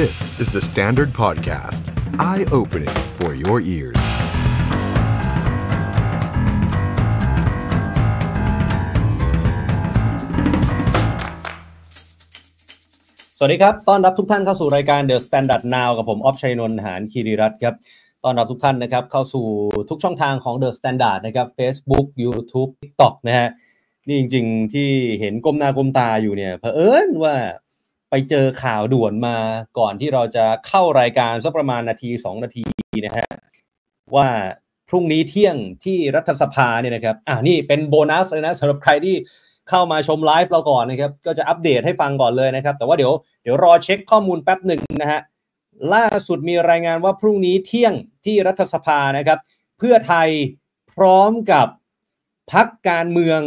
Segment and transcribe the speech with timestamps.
[0.00, 1.82] This is the Standard Podcast.
[2.30, 4.00] Eye-opening for your ears.
[13.36, 17.74] สวัสดีครับ ต้อนรับทุกท่านเข้าสู่รายการ The Standard Now กับผม ออฟชัยนนท์ หานคีรีรัตน์ครับ
[18.24, 19.46] ต้อนรับทุกท่านนะครับ เข้าสู่
[19.88, 23.48] ทุกช่องทางของ The Standard นะครับ Facebook YouTube TikTok นะฮะ
[24.06, 24.88] นี่จริง ๆ ที่
[25.20, 27.36] เห็นก้มหน้าก้มตาอยู่เนี่ยเผอิญว่า
[28.10, 29.36] ไปเจอข่าวด่วนมา
[29.78, 32.64] ก่อนที่เราจะเข้ารายการสักประมาณนาที2นาที
[33.06, 33.26] นะฮะ
[34.16, 34.28] ว่า
[34.88, 39.16] พรุ่งนี้เที่ยงที่รัฐสภาเนี่ยนะครับอ่านี่เป็นโบนัสเลยนะสำหรับใครที่
[39.68, 45.20] เข้ามาชมไลฟ์เราก่อนนะครับ ก็จะอัปเดตให้ฟังก่อนเลยนะครับ แต่ว่าเดี๋ยวเดี๋ยวรอเช็คข้อมูลแป๊บหนึ่งนะฮะ
[45.94, 49.38] ล่าสุดมีรายงานว่าพรุ่งนี้เที่ยงที่รัฐสภานะครับ
[49.78, 50.28] เพื่อไทย
[50.92, 51.66] พร้อมกับ
[52.52, 53.40] พรรคการเมือง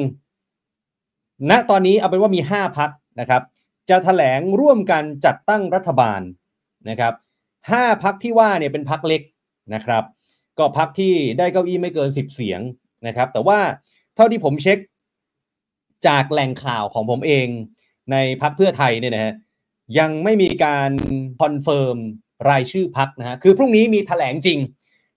[1.50, 2.90] ณตอนนี้เอาเป็นว่ามี 5พรรค
[3.20, 3.42] นะครับ
[3.90, 6.22] จะแถลงร่วมกันจัดตั้งรัฐบาล
[6.90, 7.14] นะครับ
[7.72, 9.22] ห้าพรรคที่ว่าเนี่ยเป็นพรรคเล็ก
[9.76, 10.04] นะครับ
[10.60, 12.62] ก็พรรคที่ได้เก้าอี้ไม่เกิน 10 เสียง
[13.08, 13.60] นะครับ แต่ว่า
[14.16, 14.78] เท่าที่ผมเช็ค
[16.08, 17.48] จากแหล่งข่าวของผมเอง
[18.12, 19.34] ในพรรคเพื่อไทยเนี่ยนะฮะ
[20.00, 20.92] ยังไม่มีการ
[21.42, 21.98] confirm
[22.50, 24.60] รายชื่อพักนะฮะคือพรุ่งนี้มีถแถลงจริง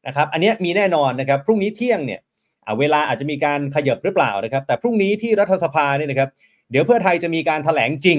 [0.07, 2.21] นะครับอันนี้มีแน่นอนนะครับพรุ่งนี้เที่ยงเนี่ย
[2.79, 6.31] เวลาอาจจะมีการขยับหรือเปล่านะครับ แต่พรุ่งนี้ที่รัฐสภาเนี่ยนะครับ
[6.71, 8.19] เดี๋ยวเพื่อไทยจะมีการถแถลงจริง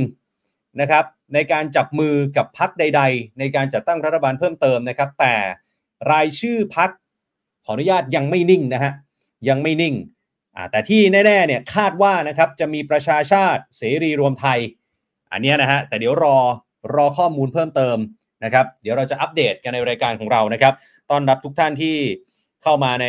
[0.81, 5.35] นะครับในการจับมือกับพักใด ๆ ในการจัดตั้งรัฐบาลเพิ่มเติมนะครับ แต่
[6.11, 6.89] รายชื่อพัก
[7.65, 8.91] ขออนุญาตยังไม่นิ่งนะฮะ
[9.49, 9.95] ยังไม่นิ่ง
[10.71, 14.59] แต่ที่แน่ๆเนี่ยคาดว่านะครับจะมีประชาชาติเสรีรวมไทย
[15.31, 16.37] อันนี้นะฮะแต่เดี๋ยวรอ
[16.95, 17.97] รอข้อมูลเพิ่มเติม
[18.43, 20.73] นะครับ เดี๋ยวเราจะอัปเดตกันในรายการของเรานะครับ
[21.09, 21.97] ต้อนรับทุกท่านที่
[22.63, 23.07] เข้ามาใน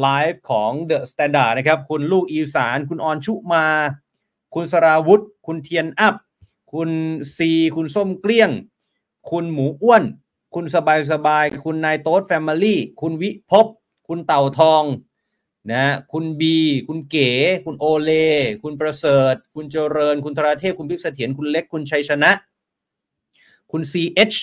[0.00, 3.66] ไลฟ์ของ The Standard นะครับ คุณลูกอีสาน คุณออนชุมา
[4.54, 6.14] คุณสราวุธ คุณเทียนอัพ
[6.74, 6.90] คุณ
[7.36, 8.50] ซีคุณส้มเกลี้ยง
[9.30, 10.02] คุณหมูอ้วน
[10.54, 13.66] คุณสบายสบาย คุณนายโต๊ด Family คุณวิภพ
[14.08, 14.84] คุณเต่าทอง
[15.72, 16.56] นะคุณบี
[16.88, 17.30] คุณเก๋
[17.64, 18.10] คุณโอเล
[18.62, 22.30] คุณประเสริฐ คุณเจริญ คุณธราเทพ คุณพิกเสถียรคุณเล็ก คุณชัยชนะ
[23.72, 24.36] คุณ CH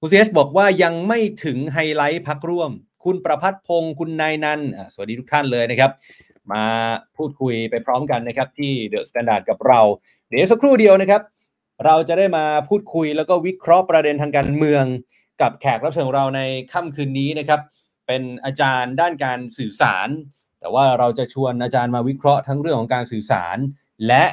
[0.00, 2.70] คุณ CH บอกว่ายังไม่ถึงไฮไลท์พรรคร่วม
[3.04, 4.60] คุณประพัฒพงศ์ คุณนายนัน
[4.92, 5.90] สวัสดีทุกท่านเลยนะครับ
[6.52, 6.64] มา
[7.16, 9.80] พูดคุยไปพร้อมกันนะครับที่ The Standard กับเรา
[10.26, 11.22] เดี๋ยวสักครู่เดียวนะครับ
[11.84, 14.84] เราจะได้มาพูดคุยแล้วก็วิเคราะห์ประเด็นทางการเมือง
[15.40, 16.40] กับแขกรับเชิญของเราใน
[16.72, 17.60] ค่ำคืนนี้นะครับ
[18.06, 20.08] เป็นอาจารย์ด้านการสื่อสาร
[20.60, 23.56] แต่ว่าเราจะชวนอาจารย์มาวิเคราะห์ทั้งเรื่องของการสื่อสาร
[24.06, 24.24] และ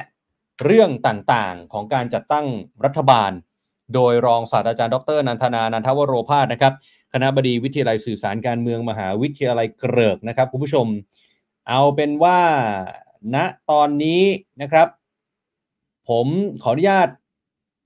[0.64, 2.46] เรื่องต่างๆของการจัดตั้ง
[2.84, 3.30] รัฐบาล
[3.94, 6.72] โดยรองศาสตราจารย์ดรนันทนานันทวโรพาสนะครับ
[7.12, 10.86] คณะบดีวิทยาลัยสื่อสารการเมืองมหาวิทยาลัยเกริกนะครับคุณผู้ชม
[11.68, 12.40] เอาเป็นว่า
[13.34, 14.22] ณนะตอนนี้
[14.62, 14.88] นะครับ
[16.08, 16.26] ผม
[16.62, 17.08] ขออนุญาต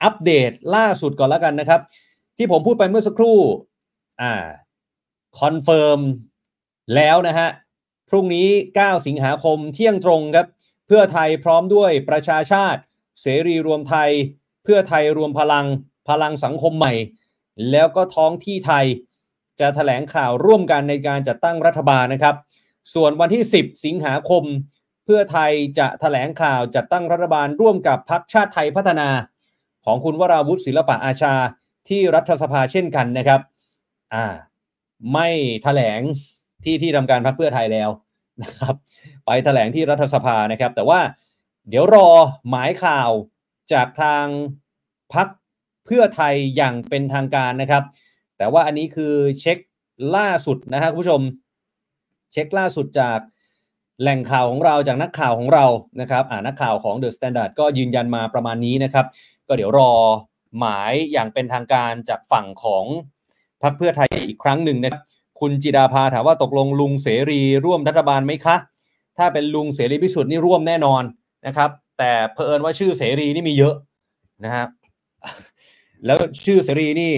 [0.05, 1.81] อัปเดตล่าสุดก่อนแล้วกันนะครับ
[2.37, 3.39] ที่ผมพูดไปเมื่อสักครู่
[4.23, 4.35] อ่า
[5.41, 6.01] confirm
[6.95, 7.49] แล้วนะฮะ
[8.09, 8.49] พรุ่งนี้
[8.79, 10.47] 9 สิงหาคมเที่ยงตรงครับ
[10.87, 12.81] เพื่อไทยพร้อมด้วยประชาชาติ
[13.21, 14.11] เสรีรวมไทย
[14.65, 15.67] เพื่อไทยรวมพลัง
[16.09, 16.93] พลังสังคมใหม่
[17.71, 18.87] แล้วก็ท้องถิ่นไท
[19.61, 22.37] จะแถลงข่าวร่วมกันในการจัดตั้งรัฐบาลนะครับ
[22.95, 24.45] ส่วนวันที่ 10 สิงหาคม
[25.05, 29.09] เพื่อไทยจะถแถลงข่าวจัดตั้งรัฐบาลร่วมกับพรรคชาติไทยพัฒนา
[29.85, 31.35] ของคุณวราวุฒิศิลปะอาชา
[31.89, 33.41] ที่รัฐสภาเช่นกันนะครับ
[34.15, 34.25] อ่า
[35.13, 36.01] ไม่ถแถลง
[36.65, 37.91] ที่ที่ทำการพรรคเพื่อไทยแล้ว
[38.43, 38.75] นะครับ
[39.27, 41.01] ไปถแถลงที่รัฐสภานะครับ แต่ว่า
[41.69, 42.11] เดี๋ยวรอ
[42.49, 43.11] หมายข่าว
[43.73, 44.27] จากทาง
[45.15, 45.29] พรรค
[45.87, 47.83] เพื่อไทยอย่างเป็นทางการนะครับ
[48.39, 49.59] แต่ว่าอันนี้คือเช็ค
[50.17, 51.21] ล่าสุดนะฮะคุณผู้ชม
[52.33, 53.19] เช็คล่าสุดจาก
[54.01, 55.67] แหล่งข่าวของเราจากนักข่าวของเรา
[56.01, 59.07] นะครับ อ่านักข่าวของ The Standard ก็ยืนยันมาประมาณนี้นะครับ
[59.49, 59.93] ก็เดี๋ยวรอ
[60.59, 62.85] หมายอย่างเป็นทางการจากฝั่งของ
[63.63, 65.03] พรรคเพื่อไทยอีกครั้งหนึ่งนะครับ
[65.41, 68.57] คุณจิดาภาถามว่าตกลงลุงเสรีร่วมรัฐบาลไหมคะ
[69.19, 71.03] ถ้าเป็นลุงเสรีพิสุทธิ์นี่ร่วมแน่นอน
[71.47, 73.75] นะครับ แต่เพอิญว่าชื่อเสรีนี่มีเยอะ
[74.45, 74.69] นะครับ
[76.07, 77.13] แล้วชื่อเสรีนี่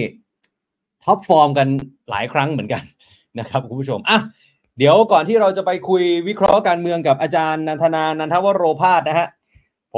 [1.03, 1.67] top form กัน
[2.09, 2.83] หลายครั้งเหมือนกัน
[3.39, 4.17] นะครับคุณผู้ชมอะ
[4.77, 9.27] เดี๋ยวก่อนที่เราจะไปคุยวิเคราะห์การเมืองกับอาจารย์นันทนานันทวโรภาสนะฮะ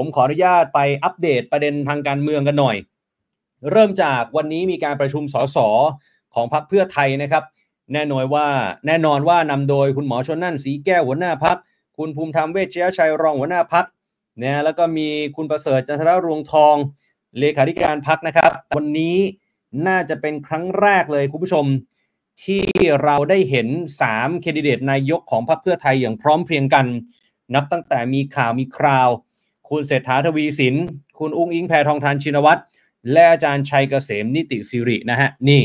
[0.02, 2.76] ผมขออนุญาตไปอัปเดตประเด็นทางการเมืองกันหน่อย
[3.72, 5.58] เริ่มจากวันนี้มีการประชุมสส
[6.34, 7.44] ของพรรคเพื่อไทยนะครับ
[7.94, 8.48] แน่นอนว่า
[8.88, 11.58] แน่นอนว่านำโดยคุณหมอชลน่านศรีแก้วหัวหน้าพรรค
[11.98, 13.86] คุณภูมิธรรมเวชยชัยรองหัวหน้าพรรค
[14.42, 16.76] นะแล้วก็มีคุณประเสริฐจันทรรวงทอง
[17.40, 19.16] เลขาธิการพักนะครับ วันนี้
[19.88, 21.66] น่าจะเป็นครั้งแรกเลยคุณผู้ชม
[22.44, 22.64] ที่
[23.04, 23.68] เราได้เห็น
[24.06, 26.86] 3แคนดิเดตนายกของพรรคเพื่อไทยอย่างพร้อมเพรียงกัน
[27.56, 29.10] นับตั้งแต่มีข่าวมีคราว
[29.70, 30.76] คุณเศรษฐาทวีสิน
[31.20, 32.62] คุณอุ้งอิงแพทองทานชินวัตร
[33.12, 35.64] และอาจารย์ชัยเกษมนิติสิรินะฮะ นี่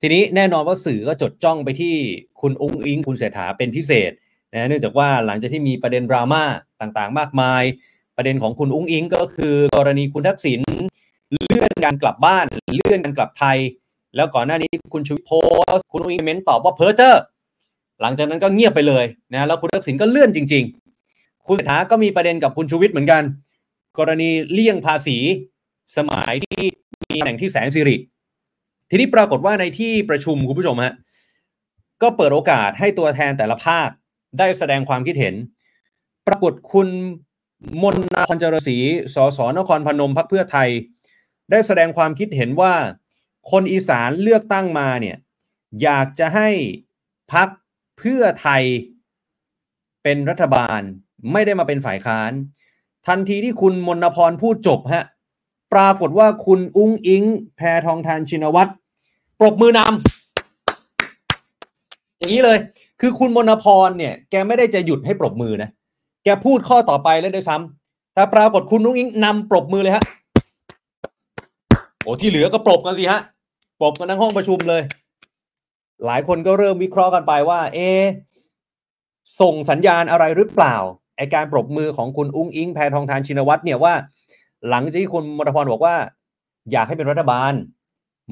[0.00, 1.94] ทีนี้แน่นอนว่าสื่อก็จดจ้องไปที่
[2.40, 4.12] คุณอุ้งอิง คุณเศรษฐาเป็นพิเศษ
[4.52, 6.42] นะเนื่องจากว่าหลังจากที่มีประเด็นดราม่า
[6.80, 7.62] ต่างๆ มากมาย
[8.16, 10.60] ประเด็นของคุณอุ้งอิงก็คือกรณีคุณทักษิณ
[11.32, 13.58] เลื่อนการกลับบ้าน เลื่อนการกลับไทย
[14.16, 15.30] แล้วก่อนหน้านี้คุณชูวิทย์โพ
[15.76, 17.14] สคุณอุ้งอิงเม้นตอบว่าเพ้อเจ้อ
[18.00, 20.87] หลังจากนั้นก็เงียบไปเลยนะแล้วคุณทักษิณก็เลื่อนจริงๆ
[21.48, 23.22] คุณเศรษฐาก็มีประเด็นกับคุณชูวิทย์เหมือนกัน
[23.98, 25.16] กรณีเลี่ยงภาษี
[25.96, 26.64] สมัยที่
[27.10, 27.96] มีแหน่งที่แสนสิริ
[28.90, 30.94] ทีนี้ปรากฏว่าในที่ประชุมคุณผู้ชมฮะ
[32.02, 33.88] ก็เปิดโอกาสให้ตัวแทนแต่ละภาค
[34.38, 35.34] ได้แสดงความคิดเห็น
[36.26, 36.88] ปรากฏคุณ
[37.82, 38.76] มนนาพรเจรศรี
[39.14, 40.68] สสนครพนมพักเพื่อไทย
[41.50, 42.74] ได้แสดงความคิดเห็นว่า
[43.50, 45.16] คนอีสานเลือกตั้งมาเนี่ย
[45.82, 46.48] อยากจะให้
[47.32, 47.48] พัก
[47.98, 48.62] เพื่อไทย
[50.02, 50.80] เป็นรัฐบาล
[51.32, 52.32] ไม่ได้มาเป็นฝ่ายค้าน
[53.06, 55.04] ทันทีที่คุณมนพรพูดจบฮะ
[55.72, 57.22] ปรากฏว่าคุณอุ้งอิง
[57.56, 58.70] แพทองทานชินวัตร
[59.40, 59.88] ปรบมือนำ
[62.18, 62.58] อย่างนี้เลย
[63.00, 65.70] คือคุณมนพรเนี่ย แกไม่ได้จะหยุดให้ปรบมือนะ
[66.24, 70.04] แกพูดข้อต่อไปแล้วด้วยซ้ำแต่ปรากฏคุณนุ้งอิงนำปรบมือเลยฮะ
[72.02, 73.20] โอ้ที่เหลือก็ปรบกันสิฮะ
[73.80, 74.82] ปรบกันทั้งห้องประชุมเลย
[76.06, 77.78] หลายคนก็เริ่มวิเคราะห์กันไปว่า เอ
[79.40, 80.76] ส่งสัญญาณอะไรหรือเปล่า
[81.18, 83.94] ไอการปรบมือของคุณอุ้งอิงแพทองทานชินวัตรเนี่ยว่า
[84.68, 85.96] หลังจากที่คุณมนพรบอกว่า
[86.72, 87.52] อยากให้เป็นรัฐบาล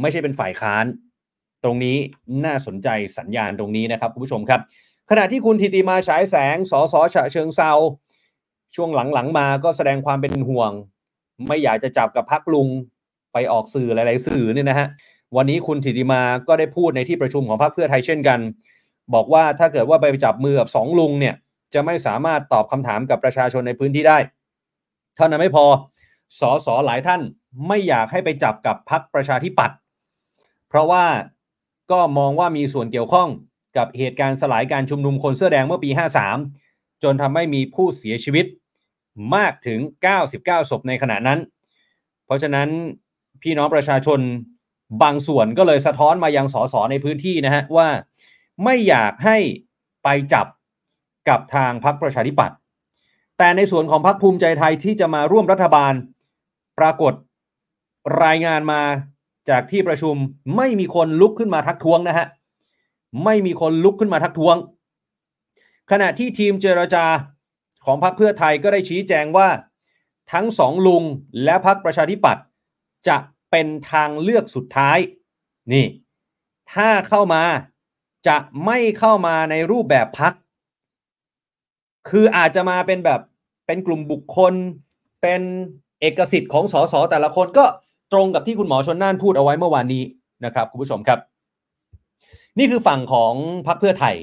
[0.00, 0.84] ไม่ใช่เป็นฝ่ายค้าน
[1.64, 1.96] ตรงนี้
[2.44, 2.88] น่าสนใจ
[3.18, 4.60] สัญญาณตรงนี้นะครับคุณผู้ชมครับ
[5.10, 7.72] ขณะที่คุณทิติมาฉายแสงสสฉะเชิงเซา
[8.76, 10.72] ช่วงหลังๆมาก็แสดงความเป็นห่วง
[11.48, 12.68] ไม่อยากจะจับกับพักลุง
[13.32, 14.88] ไปออกสื่อหลาย ๆ สื่อเนี่ยนะฮะ
[15.36, 18.38] วันนี้คุณทิติมาก็ได้พูดในที่ประชุมของพรรคเพื่อไทยเช่นกัน
[19.14, 21.34] บอกว่าถ้าเกิดว่าไปจับมือกับสองลุงเนี่ย
[21.74, 24.18] จะไม่สามารถตอบคำถามกับประชาชนในพื้นที่ได้
[25.16, 25.64] เท่านั้นไม่พอ
[26.40, 27.20] สสหลายท่าน
[27.68, 29.76] ไม่อยากให้ไปจับกับพรรคประชาธิปัตย์
[30.68, 31.04] เพราะว่า
[31.92, 33.28] ก็มองว่ามีส่วนเกี่ยวข้อง
[33.76, 35.90] กับเหตุการณ์สลายการชุมนุมคนเสื้อแดงเมื่อปี
[36.46, 38.46] 53 จนทำให้มีผู้เสียชีวิต
[39.34, 39.78] มากถึง
[40.24, 41.38] 99 ศพในขณะนั้น
[42.24, 42.68] เพราะฉะนั้น
[43.42, 44.20] พี่น้องประชาชน
[45.02, 47.88] บางส่วนก็เลยสะท้อนมายังสสในพื้นที่นะฮะว่า
[48.64, 49.38] ไม่อยากให้
[50.04, 50.46] ไปจับ
[51.28, 52.56] กับทางพรรคประชาธิปัตย์
[53.38, 55.92] แต่ในส่วนของพรรคภูมิใจไทยที่จะมาร่วมรัฐบาล
[56.78, 57.14] ปรากฏ
[58.24, 58.82] รายงานมา
[59.48, 60.16] จากที่ประชุม
[60.56, 62.26] ไม่มีคนลุกขึ้นมาทักท้วงนะฮะ
[63.24, 64.56] ไม่มีคนลุกขึ้นมาทักท้วง
[65.90, 67.04] ขณะที่ทีมเจรจา
[67.84, 69.48] ของพรรคเพื่อไทยก็ได้ชี้แจงว่า
[70.32, 71.02] ทั้งสองลุง
[71.44, 72.44] และพรรคประชาธิปัตย์
[73.08, 73.16] จะ
[73.50, 74.98] เป็นทางเลือกสุดท้าย
[75.72, 75.86] นี่
[76.72, 77.42] ถ้าเข้ามา
[78.28, 80.32] จะไม่เข้ามาในรูปแบบพัก
[82.08, 83.20] คืออาจจะมาเป็นแบบ
[83.66, 84.54] เป็นกลุ่มบุคคล
[85.22, 85.40] เป็น
[86.00, 87.64] เอกสิทธิ์ของสสแต่ละคนก็
[88.12, 90.02] ตรงกับที่คุณหมอชนน่านพูดเอาไว้เมื่อวานนี้
[90.44, 91.18] นะครับคุณผู้ชมครับ
[92.58, 93.34] นี่คือฝั่งของ
[93.66, 94.16] พรรคเพื่อไทย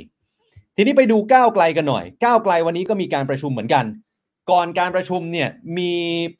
[0.76, 3.86] ทีนี้ไปดูก้าวไกลกันหน่อยก้าวไกลวันนี้ก็มีการประชุมเหมือนกัน
[4.52, 5.92] ก่อนการประชุมเนี่ยมี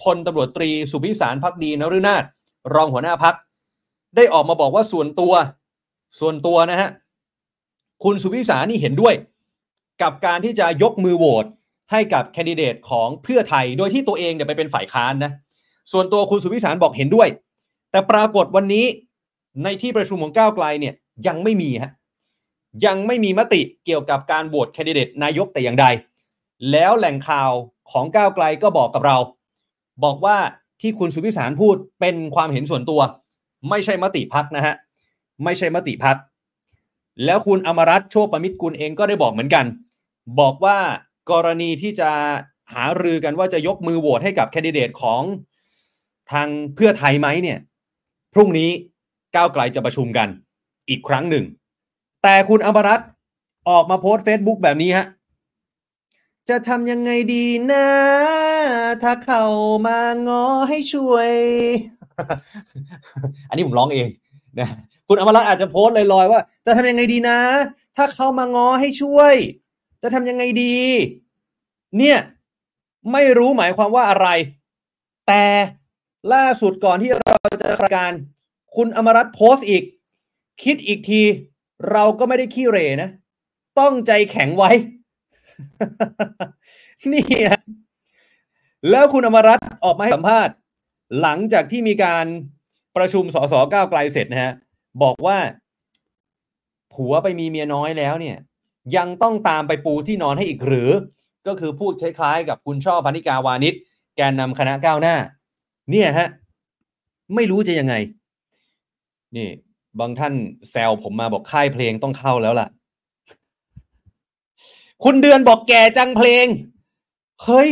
[0.04, 2.24] พลตำรวจตรีสุพิสารพักดีนฤนาถ
[2.76, 3.36] รองหัวหน้าพัก
[4.16, 5.34] ได้ออกมาบอกว่าส่วนตัว
[6.20, 6.90] ส่วนตัวนะฮะ
[8.04, 9.14] คุณสุพิสารนี่เห็นด้วย
[10.02, 11.46] กับการที่จะยกมือโหวต
[11.92, 15.32] ให้กับแคนดิเดตของเพื่อไทย โดยที่ตัวเองเนี่ยไปเป็นฝ่ายค้านนะ
[15.92, 17.28] ส่วนตัวคุณสุพิสารบอกเห็นด้วย
[17.92, 18.86] แต่ปรากฏวันนี้
[19.64, 20.94] ในที่ประชุมของก้าวไกลเนี่ย
[21.28, 21.92] ยังไม่มีฮะ
[22.86, 25.86] ยังไม่มีมติเกี่ยวกับการโหวตแคนดิเดตนายกแต่อย่างใด
[26.72, 27.52] แล้วแหล่งข่าว
[27.92, 29.18] ของก้าวไกลก็บอกกับเรา
[30.04, 30.38] บอกว่า
[30.82, 33.02] ที่คุณสุพิสารพูดเป็นความเห็นส่วนตัว
[33.70, 34.76] ไม่ใช่มติพักนะฮะ
[35.44, 36.18] ไม่ใช่มติพัก
[37.26, 39.66] แล้วคุณอมรัตน์โชคประมิตรกุลเองก็ได้บอกเหมือนกัน
[40.40, 40.78] บอกว่า
[41.32, 42.12] กรณีที่จะ
[42.74, 45.22] หารือกันว่าจะยกมือโหวตให้กับแคนดิเดตของ
[46.32, 47.60] ทางเพื่อไทยไหมเนี่ย
[48.34, 48.70] พรุ่งนี้
[49.36, 50.28] ก้าวไกลจะประชุมกัน
[50.90, 51.46] อีกครั้งหนึ่ง
[52.24, 53.02] แต่คุณอมรัต
[53.70, 55.06] ออกมาโพสต์ Facebook แบบนี้ฮะ
[56.50, 57.88] จะทำยังไงดีนะ
[59.04, 59.44] ถ้าเขา
[59.88, 61.30] มางอให้ช่วย
[63.50, 64.10] อันนี้ผมร้องเอง
[64.60, 64.70] นะ
[65.08, 67.40] คุณอมรัตอาจจะโพสต์ลอยๆว่า จะทำยังไงดีนะ
[67.98, 69.36] ถ้าเขามางอให้ช่วย
[70.04, 70.76] จะทำยังไงดี
[71.98, 72.18] เนี่ย
[73.12, 74.28] ไม่รู้หมายความว่าอะไร
[75.28, 75.46] แต่
[76.34, 78.12] ล่าสุดก่อนที่เราจะรายการ
[78.76, 79.84] คุณอมรัตโพสต์อีก
[80.64, 81.22] คิดอีกที
[81.92, 83.10] เราก็ไม่ได้ขี้เรนะ
[83.80, 84.72] ต้องใจแข็งไว้
[87.12, 87.62] นี่ฮะ
[88.90, 90.54] แล้วคุณอมรัตออกมาให้สัมภาษณ์
[91.22, 92.26] หลังจากที่มีการ
[92.98, 94.54] ประชุมสสก้าวไกลเสร็จนะฮะ
[95.04, 95.38] บอกว่า
[96.94, 98.38] ผัวไปมีเมียน้อยแล้วเนี่ย
[98.98, 100.90] ยังต้องตามไปปูที่นอนให้อีกหรือ
[101.48, 103.74] ก็คือพูดคล้ายๆ กับคุณช่อพนิกาวานิช
[104.16, 105.16] แกนนำคณะก้าวหน้า
[105.92, 106.28] เนี่ยฮะ
[107.36, 107.96] ไม่รู้จะยังไง
[109.36, 109.50] นี่
[110.00, 110.34] บางท่าน
[110.72, 112.68] แซวผมมาบอกค่ายเพลงต้องเข้าแล้วล่ะ
[115.04, 116.46] คุณเดือนบอกแก่จังเพลง
[117.44, 117.70] เฮ้ย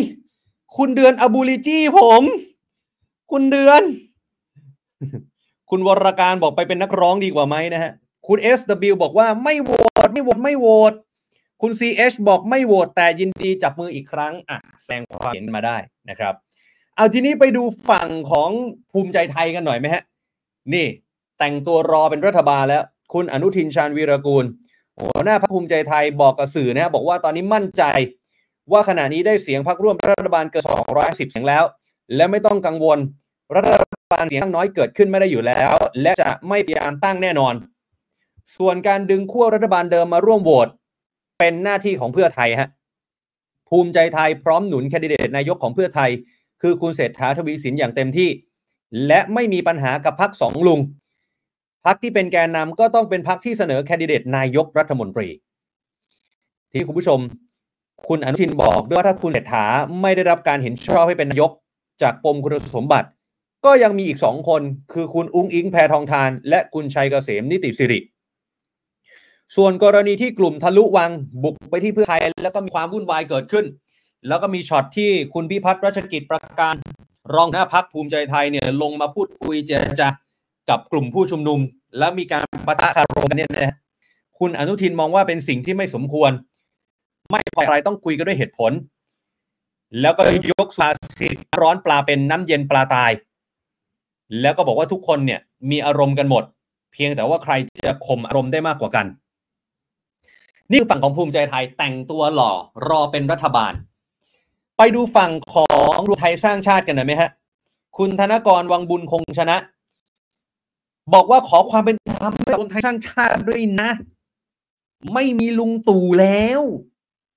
[0.78, 2.24] คุณเดือนอบูลิจี้ผม
[3.32, 3.82] คุณเดือน
[5.70, 7.92] คุณวรการบอกไปเป็นนักร้องดีกว่าไหมนะฮะ
[8.28, 9.72] คุณ SW บอกว่าไม่โหว
[10.08, 10.94] ตไม่โหวตไม่โหวต
[11.62, 15.78] คุณ CH บอกไม่โหวตแต่ยินดีจับมืออีกครั้งอะแสดงความเห็นมาได้
[16.10, 16.34] นะครับ
[16.96, 18.50] เอาทีนี้ไปดูฝั่งของ
[18.92, 20.04] ภูมิใจไทยกันหน่อยไหมฮะ
[20.74, 20.88] นี่
[21.40, 24.46] แต่งตัวรอเป็นรัฐบาลแล้ว คุณอนุทินชาญวีรกูล
[25.00, 27.84] หัวหน้าพรรคภูมิใจไทยบอกกับสื่อนะฮะบอกว่าตอนนี้มั่นใจ
[28.72, 30.64] ว่าขณะนี้ได้เสียงพรรคร่วมรัฐบาลเกิน
[30.94, 31.64] 210 เสียงแล้ว
[32.16, 33.00] และไม่ต้องกังวล
[33.56, 33.72] รัฐ
[34.12, 37.54] บาลเสียงข้างน้อยเกิดขึ้นไม่ได้อยู่แล้ว และจะไม่พยายามตั้งแน่นอน
[38.58, 40.68] ส่วนการดึงขั้วรัฐบาลเดิมมาร่วมโหวต
[41.40, 42.70] เป็นหน้าที่ของเพื่อไทยฮะ
[43.70, 46.10] ภูมิใจไทยพร้อมหนุนแคนดิเดตนายกของเพื่อไทย
[46.62, 48.30] คือคุณเศรษฐาทวีสินอย่างเต็มที่
[49.08, 50.80] และไม่มีปัญหากับพักสองลุง
[51.86, 55.28] พักที่เป็นแกนนำก็ต้องเป็นพักที่เสนอแคนดิเดตนายกรัฐมนตรี
[56.72, 57.20] ที่คุณผู้ชม
[58.08, 59.66] คุณอนุทินบอกด้วยว่าถ้าคุณเศรษฐา
[60.02, 61.52] ไม่ได้รับการเห็นชอบให้เป็นนายก
[62.02, 63.08] จากปมคุณสมบัติ
[63.66, 64.62] ก็ยังมีอีกสองคน
[64.94, 68.00] คือคุณอุ้งอิงแพทองทาน และคุณชัยเกษมนิติสิริ
[69.56, 71.12] ส่วนกรณีที่กลุ่มทะลุวัง
[71.44, 73.66] บุกไปที่เพื่อไทยแล้วก็มีความวุ่นวายเกิดขึ้น
[74.28, 76.76] แล้วก็มีช็อตที่คุณพิพัฒน์รัชกิจประการ
[77.36, 80.08] รองหน้าพักภูมิใจไทยเนี่ยลงมาพูดคุยเจรจา
[80.70, 81.60] กับกลุ่มผู้ชุมนุม
[81.98, 83.76] แล้วมีการปะทะคารมกันเนี่ยนะ
[84.40, 86.32] คุณอนุทินมองว่าเป็นสิ่งที่ไม่สมควร
[87.32, 88.72] ไม่พออะไรต้องคุยกันด้วยเหตุผล
[90.02, 90.88] แล้วก็ยกสา
[91.20, 93.12] ษิตร้อนปลาเป็นน้ำเย็นปลาตาย
[94.42, 95.40] แล้วก็บอกว่าทุกคนเนี่ย
[95.72, 96.44] มีอารมณ์กันหมด
[96.94, 97.54] เพียงแต่ว่าใคร
[97.86, 99.06] จะข่มอารมณ์ได้มากกว่ากัน
[100.72, 102.52] นี่คือฝั่งของภูมิใจไทยแต่งตัวหล่อ
[102.90, 103.74] รอเป็นรัฐบาล
[104.78, 107.30] ไปดูฝั่งของรวมไทยสร้างชาติกันหน่อยไหมฮะ
[107.98, 109.58] คุณธนกรวังบุญคงชนะ
[111.14, 113.90] บอกว่าขอความเป็นธรรมให้รวมไทยสร้างชาติด้วยนะ
[115.14, 116.62] ไม่มีลุงตู่แล้ว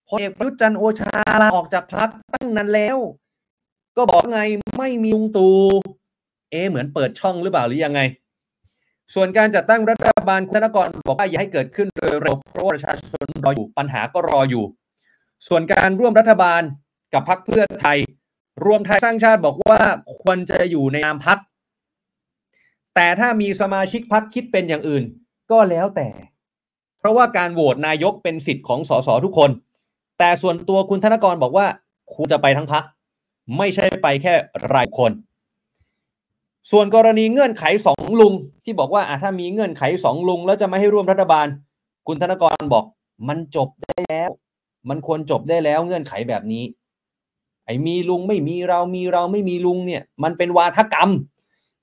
[0.08, 1.12] พลเอกประยุทธ์จันโอชา
[1.42, 2.96] ลาออกจากพักตั้งนานแล้ว
[3.96, 4.40] ก็บอกไง
[4.78, 5.54] ไม่มีลุงตู่
[6.50, 8.00] เอเหมือนเปิดช่องหรือเปล่าหรือยังไง
[9.14, 14.64] ส่วนการจัดตั้งรัฐบาลคุณธนกรบอกว่าอย่าให้เกิดขึ้นโดยเร็วเพราะประชาชนรออยู่ปัญหาก็รออยู่
[15.46, 16.62] ส่วนการร่วมรัฐบาล
[17.12, 17.98] กับพรรคเพื่อไทย
[18.64, 19.80] รวมไทยสร้างชาติบอกว่า
[20.18, 21.38] ควรจะอยู่ในนามพัก
[22.94, 25.04] แต่ถ้ามีสมาชิกพักคิดเป็นอย่างอื่น
[25.50, 26.08] ก็แล้วแต่
[26.98, 29.50] เพราะว่าการโหวตนายกเป็นสิทธิ์ของสสทุกคน
[30.18, 31.66] แต่ส่วนตัวคุณธนกรบอกว่า
[32.14, 32.84] คุณจะไปทั้งพัก
[33.58, 34.34] ไม่ใช่ไปแค่
[34.74, 35.10] รายคน
[36.70, 41.46] ส่วนกรณีเงื่อนไขสองลุงที่บอกว่าถ้ามีเงื่อนไขสองลุง แล้วจะไม่ให้ร่วมรัฐบาล
[42.06, 42.84] คุณธนกรบอก
[43.28, 44.30] มันจบได้แล้ว
[44.88, 46.64] มันควรจบได้แล้วเงื่อนไขแบบนี้
[47.66, 51.10] ไอ้มีลุงไม่มีเรามีเราไม่มีลุงเนี่ย มันเป็นวาทกรรม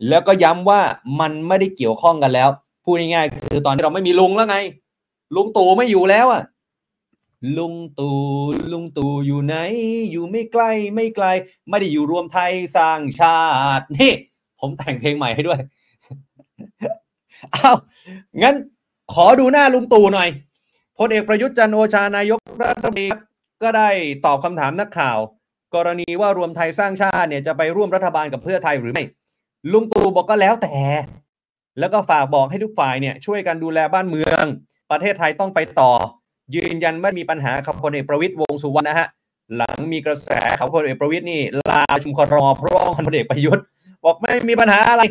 [0.10, 0.82] แล้วก็ย้ำว่า
[1.20, 2.50] มันไม่ได้เกี่ยวข้องกันแล้ว
[2.84, 4.58] พูดง่ายๆคือตอนที่เราไม่มีลุงแล้วไง
[5.36, 6.44] ลุงตู่ไม่อยู่แล้วอะ
[7.58, 8.20] ลุงตู่
[8.72, 9.56] ลุงตู่อยู่ไหน
[10.12, 11.26] อยู่ไม่ใกล้ไม่ไกล
[11.70, 13.40] ไม่ได้อยู่รวมไทยสร้างชา
[13.80, 14.14] ตินี่
[14.62, 15.60] ผมแต่งเพลงใหม่ให้ด้วย
[17.53, 17.74] เอา
[18.44, 18.56] งั้น
[19.13, 20.30] ขอดูหน้าลุงตู่หน่อย
[20.98, 23.08] พลเอกประยุทธ์จันโอชานายกรัฐมนตรี
[23.63, 23.89] ก็ได้
[24.25, 25.18] ตอบคำถามนักข่าว
[25.75, 29.03] กรณีว่ารวมไทยสร้างชาติเนี่ยจะไปร่วมรัฐบาลกับเพื่อไทยหรือไม่
[29.72, 30.75] ลุงตู่บอกก็แล้วแต่
[31.80, 34.46] แล้วก็ฝากบอกให้ทุกฝ่ายเนี่ยช่วยกันดูแลบ้านเมือง
[34.91, 35.91] ประเทศไทยต้องไปต่อ
[36.56, 39.08] ยืนยันไม่มีปัญหากับพลเอกประวิตรวงษ์สุวรรณนะฮะ
[39.58, 43.65] หลังมีกระแสของพลเอกประวิตรนี่ลาประชุมครมเพราะว่าพลเอกประยุทธ์
[44.05, 45.03] บอกไม่มีปัญหาอะไร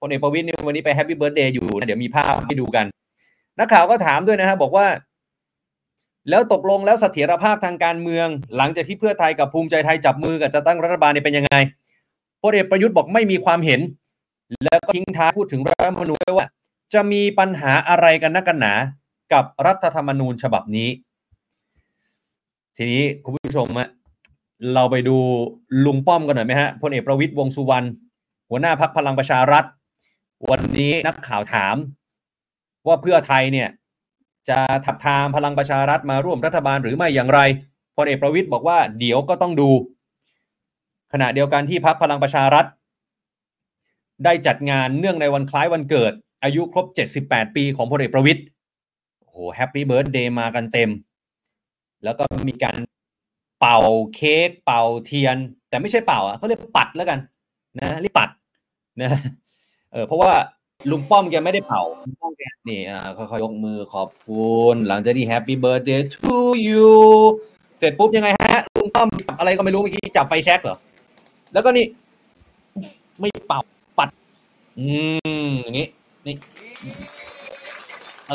[0.00, 2.86] พลเอกประวิตรนี่วันนี้ไป happy birthday อยู่นะเดี๋ยวมีภาพให้ดูกัน
[3.58, 4.86] นักข่าวก็ถามด้วยนะฮะบอกว่า
[6.30, 11.56] แล้วตกลงแล้วเสถียรภาพทางการเมือง หลังจากที่เพื่อไทยกับภูมิใจไทยจับมือกับจะตั้งรัฐบาลเนี่ยเป็นยังไง
[12.42, 13.80] พลเอกประยุทธ์บอกไม่มีความเห็น
[14.64, 16.46] แล้วก็ทิ้งท้ายพูดถึงรัฐธรรมนูญด้วยว่า
[16.94, 18.72] จะมีปัญหาอะไรกันนักกันหนา
[19.32, 20.88] กับรัฐธรรมนูญฉบับนี้
[22.76, 23.88] ทีนี้คุณผู้ชมฮะ
[24.74, 25.16] เราไปดู
[25.84, 27.86] ลุงป้อมกันหน่อยไหมฮะพลเอกประวิตยวงสุวรรณ
[28.50, 29.64] หัวหน้าพักพลังประชารัฐ
[30.50, 31.76] วันนี้นักข่าวถาม
[32.86, 33.68] ว่าเพื่อไทยเนี่ย
[34.48, 37.40] จะทาบทามพลังประชารัฐมาร่วมรัฐบาลหรือไม่อย่างไร
[37.96, 39.70] พลเอกประวิตรบอกว่าเดี๋ยวก็ต้องดู
[41.12, 42.66] ขณะเดียวกันที่พรรคพลังประชารัฐ
[44.24, 46.12] ได้จัดงานเนื่องในวันคล้ายวันเกิด
[46.44, 46.86] อายุครบ
[47.22, 48.40] 78 ปีของพลเอกประวิตร
[49.18, 50.90] โอ้โห happy birthday มากันเต็ม
[52.04, 52.76] แล้วก็มีการ
[53.60, 53.78] เป่า
[54.14, 55.36] เค้กเป่าเทียน
[55.68, 57.18] แต่ไม่ใช่เป่าอะเขาเรียกปัดแล้วกัน
[57.80, 58.28] นะเรียกปัด
[59.02, 59.10] นะ
[59.92, 60.32] เออเพราะว่า
[60.90, 66.92] ลุงป้อมแกไม่ได้เป่าลุงป้อมแกนี่อ่าค่อยๆยกมือขอบคุณ หลังจากที่ Happy Birthday to you
[67.78, 70.76] เสร็จปุ๊บยังไงฮะ ลุงป้อมจับอะไรก็ไม่รู้เมื่อกี้จับไฟแช็กเหรอ
[71.52, 71.86] แล้วก็นี่
[73.20, 73.60] ไม่เป่า
[73.98, 74.08] ปัด
[74.78, 74.86] อื
[75.48, 75.88] มอย่างนี้
[76.26, 76.34] นี่
[78.28, 78.34] เอ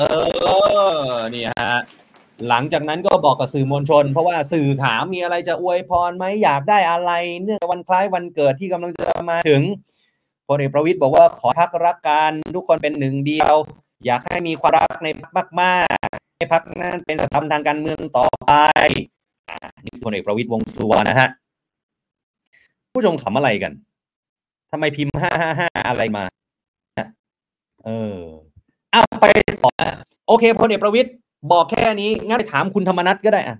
[1.14, 1.76] อ นี่ฮะ
[2.50, 7.12] หลังจากนั้นก็บอกกับสื่อมวลชน เพราะว่าสื่อถามมีอะไรจะอวยพรไหมอยากได้อะไร
[7.44, 9.62] เนื่องวันคล้ายวันเกิดที่กำลังจะมาถึง
[10.48, 13.54] พลเอกประวิตยบอกว่าขอพักรักกันทุกคนเป็นหนึ่งเดียว
[14.06, 18.52] อยากให้มีความรักในพักมากๆให้พักนั้นเป็นสถาบันทางการเมืองต่อไป
[19.86, 21.30] นี่พลเอกประวิตยวงสุวรรณนะฮะ
[22.94, 23.72] ผู้ชมขำอะไรกัน
[24.72, 26.24] ทำไมพิมพ์ห้าห้าห้าอะไรมา
[27.86, 28.18] เออ
[28.92, 29.26] เอาไป
[29.64, 29.72] ต่อ
[30.28, 31.10] โอเคพลเอกประวิตย
[31.52, 33.58] บอกแค่นี้งั้นไปถามคุณธรรมนัทก็ได้อะ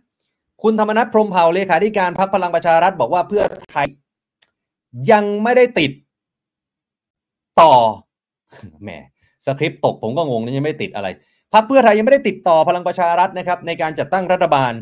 [0.64, 3.88] คุณธรรมนัทพรมเผ่าเลขาธิการพรรคพลังประชารัฐบอกว่าเพื่อไทย
[5.12, 5.92] ยังไม่ได้ติด
[7.62, 7.74] ต่อ
[8.84, 8.90] แหม
[9.46, 11.08] สคริปต์ตกผมก็งงนะยังไม่ติดอะไร
[11.54, 14.74] พรรคเพื่อไทยยังไม่ได้ติดต่อพลังประชารัฐนะครับ ในการจัดตั้งรัฐบาล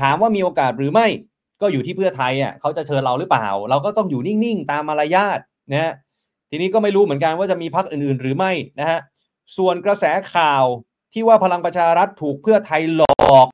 [0.00, 1.06] ถามว่ามีโอกาสหรือไม่
[1.60, 5.38] ก็อยู่ที่เพื่อไทยอะเขาจะเชิญเราหรือเปล่า เราก็ต้องอยู่นิ่งๆ ตามมารยาท
[5.72, 5.92] นะฮะ
[6.50, 8.98] ทีนี้ก็ไม่รู้เหมือนกันว่าจะมีพรรคอื่นๆ หรือไม่นะฮะ
[9.56, 10.64] ส่วนกระแสข่าว
[11.14, 13.02] ที่ว่าพลังประชารัฐถูกเพื่อไทยหล
[13.34, 13.46] อก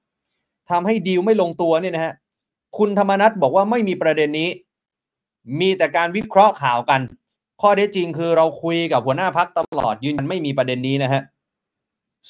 [0.71, 2.15] ทำให้ดีลไม่ลงตัวเนี่ยนะฮะ
[2.79, 4.49] คุณธรรมนัฐบอกว่าไม่มีประเด็นนี้
[5.61, 7.01] มีแต่การวิเคราะห์ข่าวกัน
[7.61, 11.23] ข้อเท็จจริงคือเราคุยกับหัวหน้าพักตลอดยืนยันไม่มีประเด็นนี้นะฮะ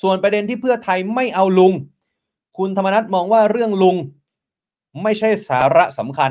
[0.00, 1.72] ส่วนประเด็นที่เพื่อไทยไม่เอาลุง
[2.58, 3.96] คุณธรรมนัฐมองว่าเรื่องลุง
[5.02, 6.30] ไม่ใช่สาระสำคัญ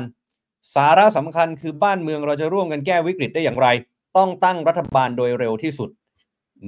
[0.74, 3.68] สาระสำคัญคือบ้านเมืองเราจะร่วมกันแก้วิกฤตได้อย่างไร
[4.16, 5.90] ต้องตั้งรัฐบาลโดยเร็วที่สุด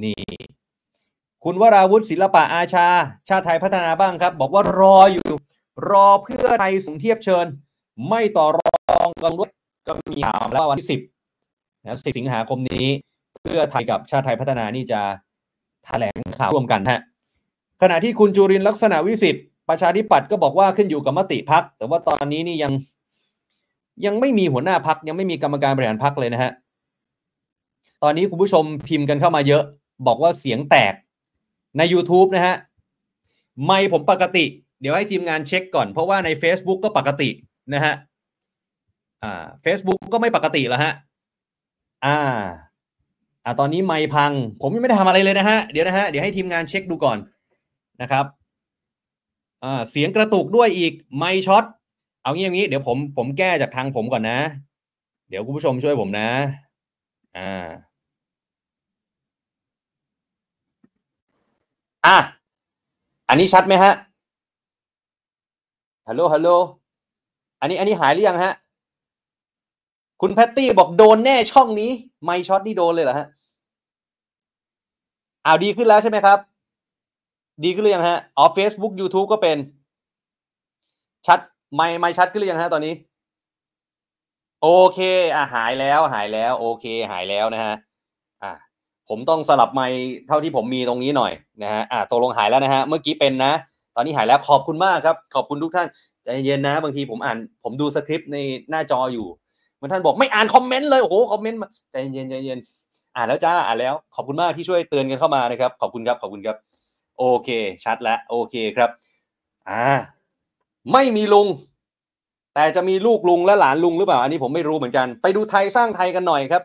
[0.03, 0.23] นี่
[1.45, 2.87] คุณวราวุฒิศิลปะอาชา
[3.29, 5.31] ชาติไทยพัฒนาบ้างครับ บอกว่ารออยู่
[5.91, 7.47] รอเพื่อไทยส่งเทียบเชิญ
[8.09, 8.61] ไม่ต่อร
[9.01, 9.51] องกันด้วย
[9.87, 11.01] ก็มีข่าวแล้ววันที่สิบ
[11.85, 12.87] นะสิบสิงหาคมนี้
[13.43, 15.01] เพื่อไทยกับชาติไทยพัฒนานี่จะ
[15.85, 17.01] แถลงข่าวร่วมกันฮะ
[17.83, 22.73] ขณะที่คุณจุรินลักษณะวิสิทธิ์ประชาธิปัตย์ก็บอกว่าขึ้นอยู่กับมติพักแต่ว่าตอนนี้นี่ยัง
[24.07, 26.53] ยังไม่มีหัวหน้าพักยังไม่มีกรรมการบริหารพักเลยนะฮะ
[28.03, 29.63] ตอนนี้คุณผู้ชมพิมพ์กันเข้ามาเยอะ
[30.07, 30.95] บอกว่าเสียงแตก
[31.79, 32.57] ใน YouTube นะฮะ
[33.67, 34.45] ไม่ผมปกติ
[34.81, 37.29] เดี๋ยวให้ทีมงานเช็คก่อน เพราะว่าใน Facebook ก็ปกติ
[37.75, 37.95] นะฮะ
[39.23, 40.93] อ่า Facebook ก็ไม่ปกติแล้วฮะ
[42.05, 42.19] อ่า
[43.45, 44.33] อ่าตอนนี้ไม่พัง
[44.63, 47.19] ผมยังไม่ได้ทำอะไรเลยนะฮะเดี๋ยวนะฮะเดี๋ยวให้ทีมงานเช็คดูก่อน
[48.03, 48.25] นะครับ
[49.65, 51.65] อ่าเสียงกระตุกด้วยอีกไม่ช็อต
[52.23, 54.39] เอางี้อย่างนี้เดี๋ยวผมผมแก้จากทางผมก่อนนะ
[55.29, 56.29] เดี๋ยวคุณผู้ชมช่วยผมนะ
[57.39, 57.67] อ่า
[62.07, 62.17] อะ
[63.29, 63.93] อันนี้ชัดไหมฮะ
[66.09, 66.49] ฮัลโหล ฮัลโหล
[67.61, 68.53] อันนี้ อันนี้หายหรือยังฮะ
[70.21, 71.91] คุณแพตตี้บอกโดนแน่ช่องนี้
[72.25, 73.27] ไม่ช็อตนี่โดนเลยเหรอฮะ
[75.45, 76.39] อ้าวดีขึ้นแล้วใช่ไหมครับ
[77.65, 79.59] ดีขึ้นหรือยังฮะ อ๋อ Facebook YouTube ก็เป็น
[81.27, 81.39] ชัด
[81.75, 82.95] ไม่ไม่ชัดขึ้นหรือยังฮะตอนนี้
[84.63, 85.01] โอเค
[85.35, 87.77] อะหายแล้ว หายแล้ว โอเค หายแล้วนะฮะอะ
[89.15, 93.53] ผมต้องสลับไมค์เท่าที่ผมมีตรงนี้หน่อยนะฮะอ่าตกลงหายแล้วนะฮะ เมื่อกี้เป็นนะ
[93.97, 95.89] ตอนนี้หายแล้วขอบคุณมากครับ ขอบคุณทุกท่าน
[96.25, 98.37] ใจเย็นนะ บางทีผมอ่าน ผมดูสคริปต์ใน
[98.71, 99.27] หน้าจออยู่
[99.81, 102.59] บางท่านบอกไม่อ่านคอมเมนต์เลย โอ้โห คอมเมนต์มาใจเย็นใจเย็น
[103.17, 106.57] อ่านแล้วจ้า อ่านแล้ว ขอบคุณมากที่ช่วยเตือนกันเข้ามานะครับ ขอบคุณครับ ขอบคุณครับ
[107.19, 107.49] โอเค
[107.85, 108.91] ชัดแล้ว โอเคครับ
[109.69, 109.85] อ่า
[110.93, 111.47] ไม่มีลุง
[112.55, 116.63] แต่จะมีลูกลุงและหลานลุงหรือเปล่า อันนี้ผมไม่รู้เหมือนกัน ไปดูไทยสร้างไทยกันหน่อยครับ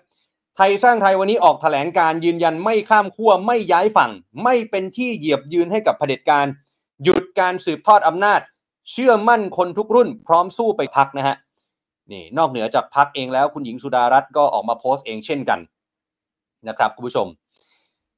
[0.60, 4.12] ไทยสร้างไทยวันนี้ออกแถลงการยืนยันไม่ข้ามขั้วไม่ย้ายฝั่ง
[4.44, 6.46] ไม่เป็นที่เหยียบยืนให้กับเผด็จการ
[7.04, 8.42] หยุดการสืบทอดอำนาจ
[8.92, 11.36] เชื่อมั่นคนทุกรุ่น พร้อมสู้ไปพักนะฮะ
[12.12, 15.60] นี่นอกเหนือจากพักเองแล้วคุณหญิงสุดารัตน์ก็ออกมาโพสต์เองเช่นกัน
[16.68, 17.28] นะครับคุณผู้ชม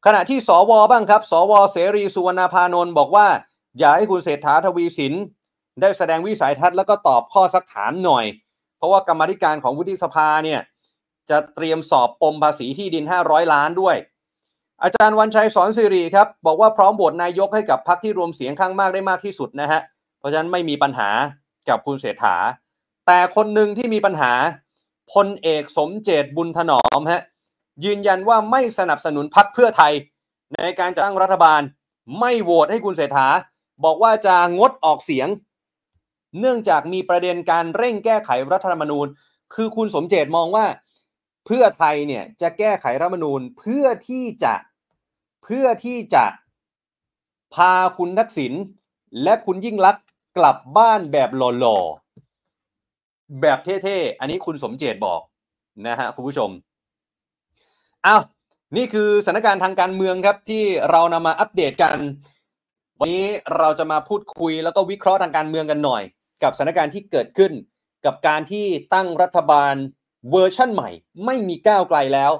[0.06, 3.28] ขณะที่สวบ้างครับ สวเสรีสุวรรณพานนท์บอกว่า
[3.80, 5.13] อยากให้คุณเศรษฐาทวีสิน
[5.82, 8.25] ได้แสดงวิสัยทัศน์แล้วก็ตอบข้อสักถามหน่อย
[8.78, 10.60] เพราะว่ากรรมธิการของวุฒิสภาเนี่ย
[11.29, 13.95] จะเตรียมสอบปมภาษีที่ดิน 500 ล้านด้วย
[14.83, 19.81] อาจารย์วันชัยสอนสิริครับ บอกว่าพร้อมโหวตนายกให้กับพรรคที่รวมเสียงข้างมากได้มากที่สุดนะฮะ
[20.19, 21.09] เพราะฉะนั้นไม่มีปัญหา
[21.69, 22.35] กับคุณเศรษฐา
[23.07, 24.33] แต่คนหนึ่งที่มีปัญหา
[25.13, 27.21] พลเอกสมเจตบุญถนอมฮะ
[27.85, 29.93] ยืนยันว่าไม่สนับสนุนพรรคเพื่อไทย
[30.53, 31.61] ในการจะตั้งรัฐบาล
[32.19, 33.27] ไม่โหวตให้คุณเศรษฐา
[33.83, 35.27] บอกว่าจะงดออกเสียง
[36.39, 39.07] เนื่องจากมีประเด็นการเร่งแก้ไขรัฐธรรมนูญ
[39.53, 40.65] คือคุณสมเจตมองว่า
[41.51, 44.55] เพื่อไทยเนี่ยจะแก้ไขรัฐมนูญเพื่อที่จะ
[45.43, 46.25] เพื่อที่จะ
[47.55, 48.53] พาคุณทักษิณ
[49.23, 50.05] และคุณยิ่งลักษณ์
[50.38, 55.21] กลับบ้านแบบหล่อๆแบบเท่ๆ อันนี้คุณสมเจตบอก
[55.88, 56.49] นะฮะคุณผู้ชม
[58.05, 58.21] อ้าว
[58.77, 61.97] นี่คือสถานการณ์ทางการเมืองครับที่เรานำมาอัปเดตกัน
[62.99, 66.03] วันนี้เราจะมาพูดคุยแล้วก็วิเคราะห์ทางการเมืองกันหน่อย
[66.43, 67.51] กับสถานการณ์ที่เกิดขึ้น
[68.05, 69.75] กับการที่ตั้งรัฐบาล
[70.32, 70.89] เวอร์ชั่นใหม่
[71.25, 72.32] ไม่มีก้าวไกลแล้ว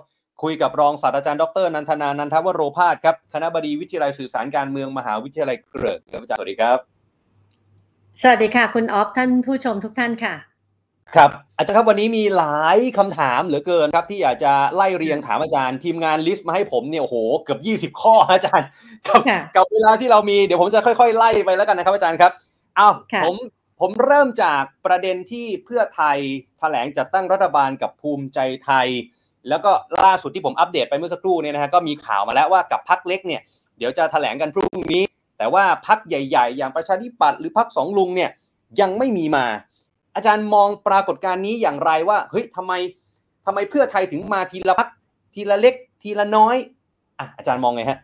[0.44, 6.78] คุยกับรองศาสตราจารย์ดรนันทนา นันทวโรภาสครับ คณบดีวิทยาลัยสื่อสารการเมืองมหาวิทยาลัยเกริกครับอาจารย์สวัสดีครับ
[8.22, 10.36] สวัสดีค่ะ คุณออฟท่านผู้ชมทุกท่านค่ะ
[11.16, 18.68] ครับอาจารย์ครับวันนี้มีหลายคำถามเหลือเกินครับ ที่อยากจะไล่เรียงถามอาจารย์ทีมงาน list มาให้ผมเนี่ยโอ้โหเกือบ20 ข้ออาจารย์
[19.08, 22.32] กับค่ะกับเวลาที่เรามีเดี๋ยวผมจะค่อย ๆ ไล่ไปแล้วกันนะครับอาจารย์ครับ
[22.78, 23.36] เอาค่ะผม
[23.80, 26.18] ผมเริ่มจากประเด็นที่เพื่อไทย
[26.60, 28.88] แถลงจัดตั้งรัฐบาลกับภูมิใจไทย
[29.50, 29.72] แล้วก็
[30.04, 33.42] ล่าสุดที่ผมอัปเดตไปเมื่อสักครู่เนี่ยนะฮะก็มีข่าวมาแล้วว่ากับพักเล็กเนี่ย
[33.78, 35.04] เดี๋ยวจะแถลงกันพรุ่งนี้
[35.38, 38.30] แต่ว่าพักใหญ่ ๆ อย่างประชาธิปัตย์หรือพักสองลุงเนี่ย
[38.82, 39.46] ยังไม่มีมา
[40.16, 42.74] อาจารย์มองปรากฏการณ์นี้อย่างไรว่าเฮ้ยทำไม
[43.46, 44.90] ทำไมเพื่อไทยถึงมาทีละพัก
[45.34, 46.56] ทีละเล็ก ทีละน้อย
[47.20, 48.00] อะอาจารย์มองไงฮะ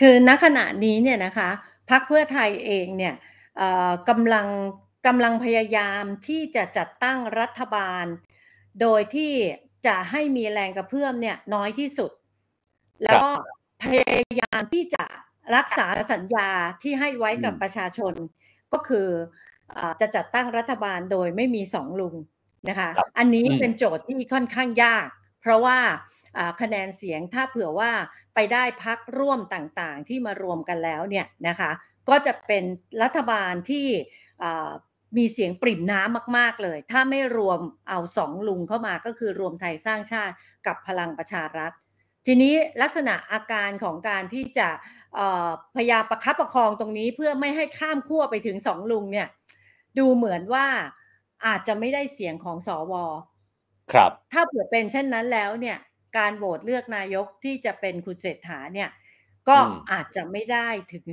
[0.00, 1.48] คือณขณะนี้เนี่ยนะคะ
[1.90, 3.14] พักเพื่อไทยเองเนี่ย
[4.08, 4.48] กำลัง
[5.06, 8.04] กำลังพยายามที่จะจัดตั้งรัฐบาล
[8.80, 9.32] โดยที่
[9.86, 12.10] จะให้มีแรงกระเพื่อมเนี่ยน้อยที่สุด
[13.04, 13.30] แล้วก็
[13.82, 15.04] พยายามที่จะ
[15.56, 16.48] รักษาสัญญา
[16.82, 18.12] ที่ให้ไว้กับอืมประชาชน
[18.72, 19.08] ก็คือ
[19.76, 22.14] อาจะจัดตั้งรัฐบาลโดยไม่มีสองลุง
[22.68, 25.06] นะคะครับอันนี้อืมเป็นโจทย์ที่ค่อนข้างยาก
[25.40, 25.94] เพราะว่าอ่า
[26.60, 27.90] คะแนนเสียงถ้าเผื่อว่า
[28.34, 31.70] ไปได้พักร่วมต่างๆ ที่มารวมกันแล้วเนี่ยนะคะ
[32.08, 32.64] ก็จะเป็น
[33.02, 33.86] รัฐบาลที่
[34.42, 34.70] อ่า
[35.18, 40.34] มีเสียงปริ่มน้ำมากๆเลย ถ้าไม่รวมเอาสองลุงเข้ามาก็คือรวมไทยสร้างชาติ
[40.66, 41.72] กับพลังประชารัฐ
[42.26, 44.68] ทีนี้ลักษณะอาการของการที่จะ
[45.14, 49.28] เอ่อพยายามประคับประคองตรงนี้เพื่อไม่ให้ข้ามขั้วไปถึงสองลุงเนี่ย
[49.98, 50.66] ดูเหมือนว่า
[51.46, 52.94] อาจจะไม่ได้เสียงของสว
[53.92, 55.78] ครับ ถ้าเผื่อเป็นเช่นนั้นแล้วเนี่ย
[56.16, 58.88] การโหวตเลือกนายกที่จะเป็นคุณเศรษฐาเนี่ย
[59.48, 61.04] ก็อืมอาจจะไม่ได้ถึง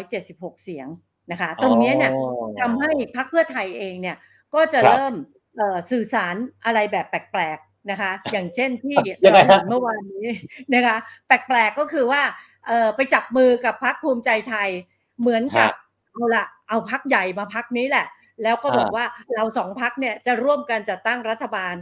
[0.00, 0.88] 376 เสียง
[1.30, 4.16] นะคะ ตรงเนี้ยเนี่ยอ๋อทำให้พรรคเพื่อไทยเองเนี่ย
[4.54, 5.14] ก็จะครับเริ่ม
[5.56, 10.26] เอ่อสื่อสารอะไรแบบแปลกๆนะคะ อย่างเช่นที่ยังไงเราฮะเห็นเมื่อวานนี้
[10.74, 11.36] นะคะ แปล
[11.68, 12.22] กๆก็คือว่า
[12.66, 14.68] เอ่อไปจับมือกับพรรคภูมิใจไทย
[15.20, 15.72] เหมือนกับ
[16.12, 18.06] เอาละเอาพักใหญ่มาพักนี้แหละ
[18.42, 19.04] แล้วก็บอกว่า
[19.34, 21.74] เราสองพักเนี่ยจะร่วมกันจัดตั้งรัฐบาล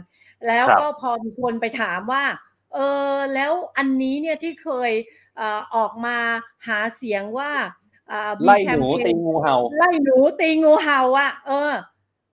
[0.47, 2.23] แล้วครับก็พอมีคนไปถามว่า
[2.75, 2.79] เอ
[3.11, 4.91] อแล้วอันนี้เนี่ยที่เคย
[5.37, 6.17] เอ่อออกมา
[6.67, 7.51] หาเสียงว่า
[8.07, 11.71] เอ่อมีไล่แคหมนูเปตีญงูเห่า ไล่หนูตีงูเห่าอะ เออ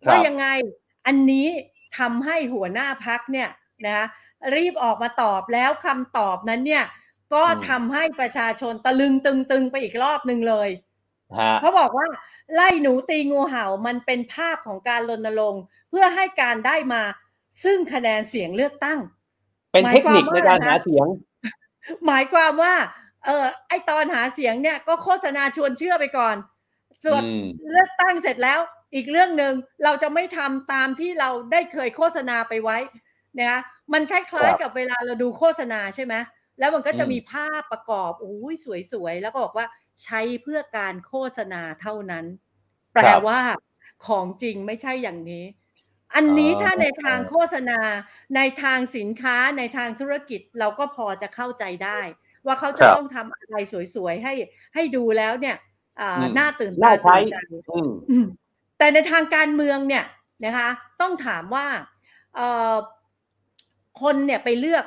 [0.04, 0.46] ครับว่ายังไง
[1.06, 1.46] อันนี้
[1.98, 3.48] ทำให้หัวหน้าพักเนี่ย
[3.84, 4.06] นะคะ
[4.54, 6.84] รีบออกมาตอบแล้วคำตอบนั้นเนี่ย
[7.34, 10.68] ก็อืมทำให้ประชาชนตะลึงตึงๆไปอีกรอบหนึ่งเลย
[11.38, 12.06] ฮะเขาบอกว่า
[12.54, 17.02] ไล่หนูตีงูเห่ามันเป็นภาพของการรณรงค์เพื่อให้การได้มา
[17.64, 18.98] ซึ่งคะแนนเสียงเลือกตั้ง
[19.72, 21.06] เป็นเทคนิคในการหาเสียง
[22.06, 22.74] หมายความว่า
[23.24, 26.36] เออไอตอนหาเสียงเนี่ยก็โฆษณาชวนเชื่อไปก่อน
[27.04, 27.38] ส่วนอืม
[27.72, 28.60] เลือกตั้งเสร็จแล้ว
[28.94, 29.52] อีกเรื่องหนึ่ง
[29.84, 32.78] เราจะไม่ทำตามที่เราได้เคยโฆษณาไปไว้
[33.38, 33.60] นะคะ
[33.92, 36.14] มันคล้ายครับๆกับเวลาเราดูโฆษณาใช่ไหม
[36.58, 38.54] แล้วมันก็จะอืมมีภาพประกอบโอ้ย
[38.92, 39.66] สวยๆ แล้วก็บอกว่า
[40.02, 42.24] ใช้เพื่อการโฆษณาเท่านั้น
[42.92, 43.40] แปลว่า
[44.06, 45.44] ของจริงไม่ใช่อย่างนี้
[46.14, 47.78] อันนี้อ๋อถ้าในทางโฆษณา
[48.36, 52.00] ในทางสินค้าในทางธุรกิจเราก็พอจะเข้าใจได้
[52.46, 53.56] ว่าเขาจะครับต้องทำอะไร
[53.94, 54.34] สวยๆให้
[54.74, 55.56] ให้ดูแล้วเนี่ย
[56.00, 57.36] อ่าอืมน่าตื่นน่าตาใช้ตื่นใจ
[57.72, 58.26] อืมอืม
[58.78, 60.04] แต่ในทางการเมืองเนี่ย
[60.44, 60.68] นะคะ
[61.00, 61.66] ต้องถามว่า
[62.34, 62.74] เอ่อ
[64.02, 64.84] คนเนี่ยไปเลือก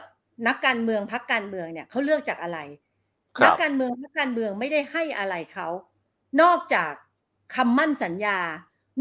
[0.48, 2.60] นักการเมืองพักการเมืองเนี่ยเขาเลือกจากอะไร
[3.38, 5.68] ครับนักการเมืองพักการเมืองไม่ได้ให้อะไรเขา
[6.42, 6.92] นอกจาก
[7.56, 8.40] คำมั่นสัญญา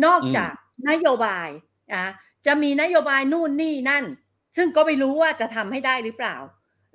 [0.06, 0.52] นอกจาก
[0.88, 1.48] นโยบาย
[1.92, 2.05] นะ
[2.47, 4.05] จะมีนโยบายนู่นนี่นั่น
[4.57, 6.37] ซึ่งก็ไม่รู้ว่าจะทำให้ได้หรือเปล่า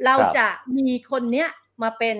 [0.05, 0.45] เราครับจะ
[0.77, 1.49] มีคนเนี้ย
[1.83, 2.17] มาเป็น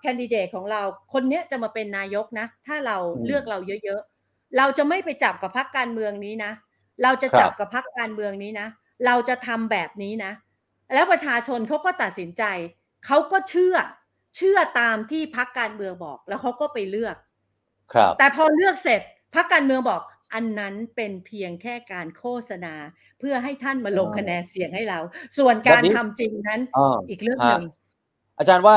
[0.00, 0.82] แคนดิเดตของเรา
[1.12, 6.52] คนเนี้ยจะมาเป็นนายกนะ ถ้าเราอืมเลือกเราเยอะๆ เราจะไม่ไปจับกับพรรคการเมืองนี้นะ
[7.02, 8.68] เราจะครับจับกับพรรคการเมืองนี้นะ
[9.06, 10.32] เราจะทำแบบนี้นะ
[10.94, 12.44] แล้วประชาชนเขาก็ตัดสินใจ
[13.06, 13.76] เขาก็เชื่อ
[14.36, 17.16] เชื่อตามที่พรรคการเมืองบอก แล้วเขาก็ไปเลือก
[17.94, 19.00] ครับ แต่พอเลือกเสร็จ
[19.34, 20.00] พรรคการเมืองบอก
[20.34, 22.74] อันนั้นเป็นเพียงแค่การโฆษณา
[23.18, 25.00] เพื่อให้ท่านมาลงอ๋อคะแนนเสียงให้เรา
[25.38, 27.62] ส่วนการแบบนี้ทำจริงนั้นอ่าอีกเรื่องหนึ่ง
[28.38, 28.76] อาจารย์ว่า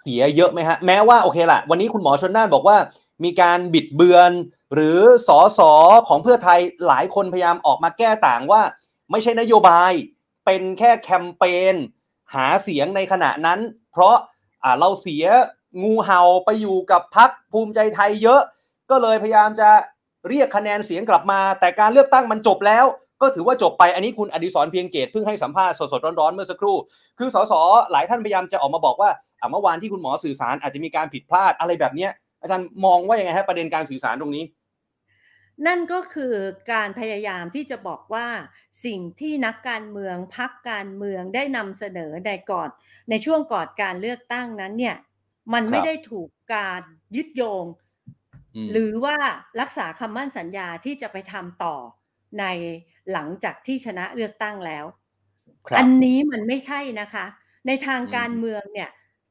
[0.00, 2.76] เสียเยอะไหมฮะ แม้ว่าโอเคละวันนี้คุณหมอชนน่านบอกว่า
[3.24, 4.32] มีการบิดเบือน
[4.74, 5.72] หรือสอสอ
[6.08, 8.62] ของเพื่อไทยหลายคนพยายามออกมาแก้ต่างว่า
[9.10, 9.92] ไม่ใช่นโยบาย
[10.44, 11.74] เป็นแค่แคมเปญ
[12.34, 13.60] หาเสียงในขณะนั้น
[13.92, 14.16] เพราะ
[14.62, 15.24] อ่าเราเสีย
[15.82, 18.40] งูเห่าไปอยู่กับพักภูมิใจไทยเยอะ
[18.90, 19.70] ก็เลยพยายามจะ
[20.28, 22.84] เรียกคะแนนเสียงกลับมา แต่การเลือกตั้งมันจบแล้ว
[23.22, 26.76] ก็ถือว่าจบไปอันนี้คุณอดิศรเพียงเกตเพิ่งให้สัมภาษณ์สดๆร้อนๆเมื่อสักครู่
[27.18, 27.52] คือสส
[27.92, 29.10] หลายท่านพยายามจะออกมาบอกว่า
[29.50, 32.08] เมื่อวานที่คุณหมอสื่อสารอาจจะมีการผิดพลาดอะไรแบบนี้
[32.42, 34.44] อาจารย์มองว่ายังไงฮะประเด็นการสื่อสารตรงนี้
[35.66, 36.34] นั่นก็คือ
[36.72, 38.26] การพยายามที่จะบอกว่า
[38.84, 42.68] สิ่งที่นักการเมืองพักการเมืองได้นำเสนอในก่อน
[43.10, 44.96] ในช่วงก่อนการเลือกตั้งนั้นเนี่ย
[45.52, 46.82] มันไม่ได้ถูกการ
[47.16, 47.64] ยึดโยง
[48.70, 49.16] หรือว่า
[49.60, 51.76] รักษาคำมั่นสัญญาที่จะไปทำต่อ
[52.40, 52.44] ใน
[53.12, 54.84] หลังจากที่ชนะเลือกตั้งแล้ว
[55.76, 57.24] อันนี้มันไม่ใช่นะคะ
[57.66, 58.90] ในทางการเมืองเนี่ย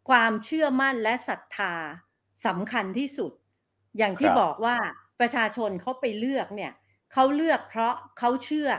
[0.10, 1.74] ความเชื่อมั่นและศรัทธา
[2.46, 3.32] สำคัญที่สุด
[3.98, 4.78] อย่างที่บอกว่า
[5.20, 6.72] ประชาชนเขาไปเลือกเนี่ย
[7.14, 8.70] เขาเลือกเพราะเขาเชื่อ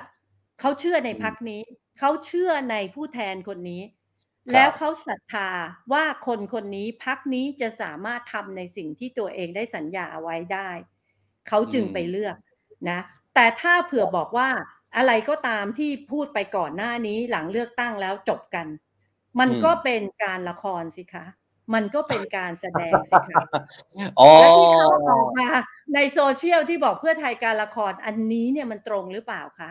[0.60, 1.62] เขาเชื่อในพักนี้
[1.98, 3.82] เขาเชื่อในผู้แทนคนนี้
[4.52, 5.50] แล้วเขาศรัทธา
[5.92, 10.70] ว่าคนคนนี้พักนี้จะสามารถทำในสิ่งที่ตัวเองได้สัญญาเอาไว้ได้
[11.48, 12.36] เขาจึงไปเลือก
[12.90, 13.00] นะ
[13.34, 14.48] แต่ถ้าเผื่อบอกว่า
[14.96, 18.66] อะไรก็ตามที่พูดไปก่อนหน้านี้หลังเลือกตั้งแล้วจบกัน
[19.40, 21.26] มันก็เป็นการละครสิคะ
[21.74, 23.42] มันก็เป็นการแสดงสิคะ
[24.38, 25.48] และที่เขาออกมา
[25.94, 29.70] ในโซเชียลที่บอกเพื่อไทยการละครอันนี้เนี่ยมันตรงหรือเปล่าคะ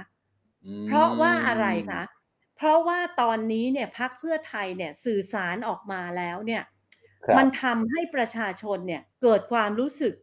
[0.88, 2.02] เพราะว่าอะไรคะ
[2.62, 6.64] เพราะว่าตอนนี้เนี่ยพักเพื่อไทยเนี่ยสื่อสารออกมาแล้วเนี่ย
[7.38, 10.14] มันทำให้ประชาชนเนี่ยเกิดความรู้สึก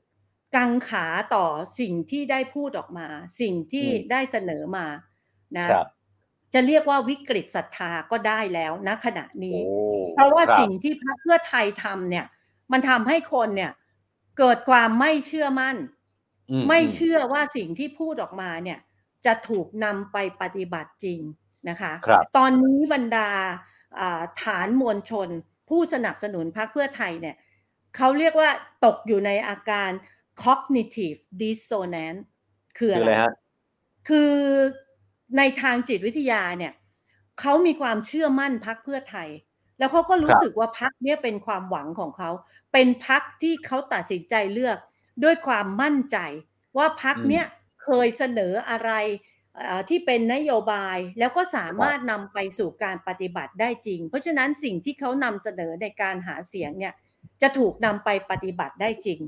[0.57, 1.46] กังขาต่อ
[1.81, 3.09] สิ่งที่ได้พูดออกมา
[3.40, 4.87] สิ่งที่ได้เสนอมา
[5.57, 5.66] นะ
[6.55, 9.59] จะเรียกว่าวิกฤตศรัทธาก็ได้แล้วณขณะนี้
[10.14, 12.27] เพราะว่าสิ่งที่พรรคเพื่อไทยทำเนี่ย
[12.72, 13.72] มันทำให้คนเนี่ย
[14.38, 15.77] เกิดความไม่เชื่อมั่น
[16.68, 18.79] ไม่เชื่อว่าสิ่งที่พูดออกมาเนี่ย
[19.27, 21.20] จะถูกนำไปปฏิบัติจริง
[21.68, 23.29] นะคะคตอนนี้บรรดา
[24.42, 25.29] ฐานมวลชน
[25.68, 27.37] ผู้สนับสนุนพรรคเพื่อไทยเนี่ย
[27.97, 28.51] เขาเรียกว่า
[28.85, 29.90] ตกอยู่ในอาการ
[30.44, 32.21] cognitive dissonance
[32.79, 33.11] คืออะไร
[34.09, 34.33] คือ
[35.37, 36.73] ในทางจิตวิทยาเนี่ย
[37.40, 39.29] เขามีความเชื่อมั่นพักเพื่อไทย
[39.79, 42.31] แล้วเขาก็รู้สึกว่าพักเนี้ยเป็นความหวังของเขา
[42.73, 44.79] เป็นพักที่เขาตัดสินใจเลือก
[45.25, 46.18] ด้วยความมั่นใจ
[46.77, 47.44] ว่าพักเนี้ย
[47.83, 48.90] เคยเสนออะไร
[49.89, 56.95] ที่เป็นนโยบายแล้วก็สามารถนำไปสู่การปฏิบัติได้จริง เพราะฉะนั้นสิ่งที่เขานำเสนอในการหาเสียงเนี่ย
[57.43, 59.21] จะถูกนำไปปฏิบัติได้จริง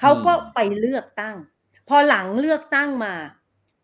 [0.00, 1.36] เขาก็ไปเลือกตั้ง
[1.88, 3.14] พอหลังเลือกตั้งมา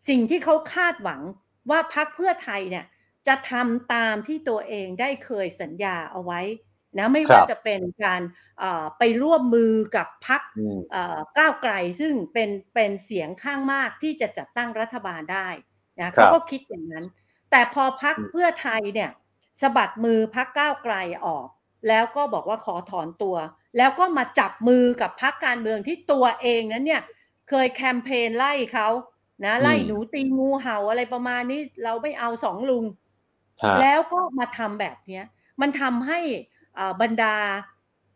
[0.09, 1.21] สิ่งที่เขาคาดหวัง
[1.69, 2.85] ว่าพักเพื่อไทยเนี่ย
[3.27, 6.41] จะทำตามที่ตัวเองได้เคยสัญญาเอาไว้
[6.99, 8.21] นะไม่ว่าจะเป็นการ
[8.97, 10.41] ไปร่วมมือกับพัก
[11.37, 15.47] ก้าวไกลซึ่งเป็นเป็นเสียงข้างมากที่จะจัดตั้งรัฐบาลได้
[15.99, 17.05] นะเขาก็คิดอย่างนั้น
[17.51, 19.09] แต่พอพักเพื่อไทยเนี่ย
[19.61, 21.47] สะบัดมือพรรคก้าวไกลออก
[21.87, 23.35] แล้วก็บอกว่าขอถอนตัว
[23.77, 27.01] แล้วก็มาจับมือกับพรรคการเมืองที่ตัวเองนั้นเนี่ย
[27.49, 28.87] เคยแคมเปญไล่เขา
[29.45, 32.85] นะไล่หนูตีงูเห่าอะไรประมาณนี้เราไม่เอาสองลุง
[33.81, 35.25] แล้วก็มาทำแบบเนี้ย
[35.61, 36.19] มันทำให้
[37.01, 37.35] บรรดา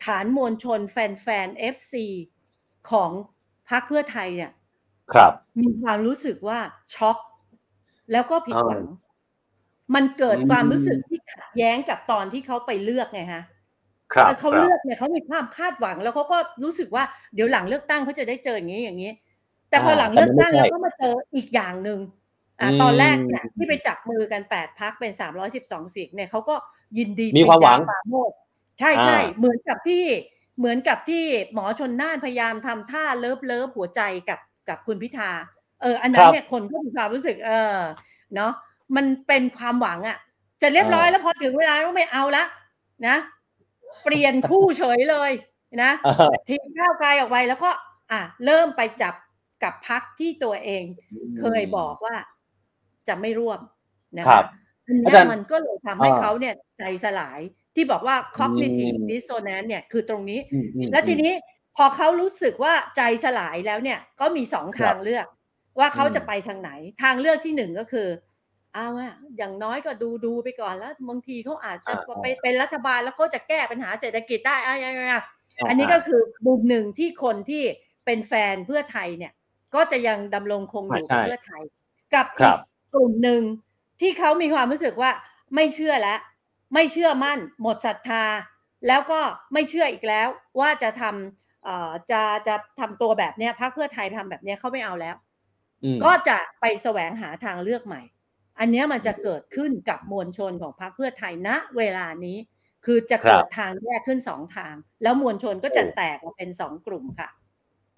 [0.06, 2.06] ฐานมวลชนแฟนๆ FC
[2.91, 3.12] ของ
[3.70, 4.52] พรรคเพื่อไทยเนี่ย
[5.13, 6.60] ครับ มีความรู้สึกว่า
[6.96, 7.18] ช็อก
[8.12, 8.84] แล้วก็ผิดหวัง
[9.96, 13.44] มันเกิดความรู้สึกที่ขัดแย้งกับตอนที่เขาไปเลือกไงฮะ
[14.39, 17.04] เขาเลือกเนี่ยเขามีความคาดหวังแล้วเขาก็รู้สึกว่า
[17.36, 19.12] เดี๋ยวหลังเลือกตั้งเขาจะได้เจออย่างนี้อย่างนี้
[19.70, 22.00] แต่พอหลังเลือกตั้งแล้วก็มาเจออีกอย่างหนึ่ง
[22.60, 26.56] อ่าตอนแรกเนี่ยที่ไปจับมือกันแปดพรรคเป็นสามร้อยสิบสองเสียงเนี่ยเขาก็
[26.98, 28.32] ยินดีมีความหวังหมด
[28.80, 30.04] ใช่ใช่เหมือนกับที่
[30.58, 35.32] เหมือนกับที่หมอชลน่านพยายามทำท่า love love หัวใจกับกับคุณพิธา
[35.82, 37.78] เออ อันนั้นเนี่ยคนก็มีความรู้สึก เออ
[38.36, 38.52] เนาะ
[38.96, 40.18] มันเป็นความหวังอะ
[40.62, 42.44] จะเรียบร้อยแล้วพอถึงเวลาก็ไม่เอาละ
[43.08, 43.18] นะ
[44.04, 45.32] เปลี่ยนคู่เฉยเลย
[45.84, 45.92] นะ
[46.50, 47.72] ทิ้งข้าวกายออกไปแล้วก็
[48.12, 49.14] อะเริ่มไปจับ
[49.64, 50.84] กับพักที่ตัวเอง
[51.40, 52.16] เคยบอกว่า
[53.08, 53.60] จะไม่ร่วม
[54.18, 54.42] นะคะ
[54.86, 57.40] อันนี้มันก็เลยทำให้เขาเนี่ยใจสลาย
[57.76, 60.40] ที่บอกว่า cognitive dissonance เนี่ยคือตรงนี้
[60.92, 61.32] แล้วทีนี้
[61.78, 65.26] พอเขารู้สึกว่าใจสลายแล้วเนี่ยก็มีสองทางเลือก
[65.80, 66.72] ว่าเขาจะไปทางไหน
[67.04, 68.08] ทางเลือกที่หนึ่งก็คือ
[68.74, 75.22] เอาอะอย่างน้อยก็ดูดูไปก่อนแล้วบางทีเขาอาจจะไปเป็นรัฐบาลแล้วก็จะแก้ปัญหาเศรษฐกิจได้อะ
[75.70, 77.64] อันนี้ก็คือมุมหนึ่งที่คนที่
[78.06, 79.34] เป็นแฟนเพื่อไทยเนี่ย
[79.76, 81.64] ก็จะยังดำรงคงอยู่กับเพื่อไทย
[82.16, 82.58] กับอีก
[82.94, 83.42] กลุ่มหนึ่ง
[84.02, 85.12] ที่เขามีความรู้สึกว่า
[85.56, 86.20] ไม่เชื่อแล้ว
[86.76, 88.24] ไม่เชื่อมั่น หมดศรัทธา
[88.88, 89.22] แล้วก็
[89.54, 90.28] ไม่เชื่ออีกแล้ว
[90.60, 95.16] ว่าจะทำจะจะทำตัวแบบนี้พรรคเพื่อไทยทำแบบนี้เขาไม่เอาแล้ว
[96.06, 98.02] ก็จะไปแสวงหาทางเลือกใหม่
[98.60, 102.38] อันนี้มันจะเกิดขึ้นกับมวลชนของพรรคเพื่อไทยณเวลานี้
[102.86, 107.30] คือจะเกิดทางแยกขึ้นสองทาง แล้วมวลชนก็จะแตกออกเป็นสองกลุ่มค่ะ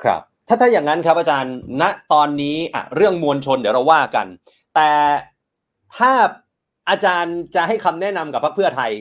[0.03, 4.27] ครับ ถ้าถ้าอย่างนั้นครับอาจารย์ณตอนนี้อะเรื่องมวลชนเดี๋ยวเราว่ากัน
[4.75, 4.89] แต่
[5.97, 6.11] ถ้า
[6.89, 8.91] อาจารย์จะให้คำแนะนำกับพรรคเพื่อไทย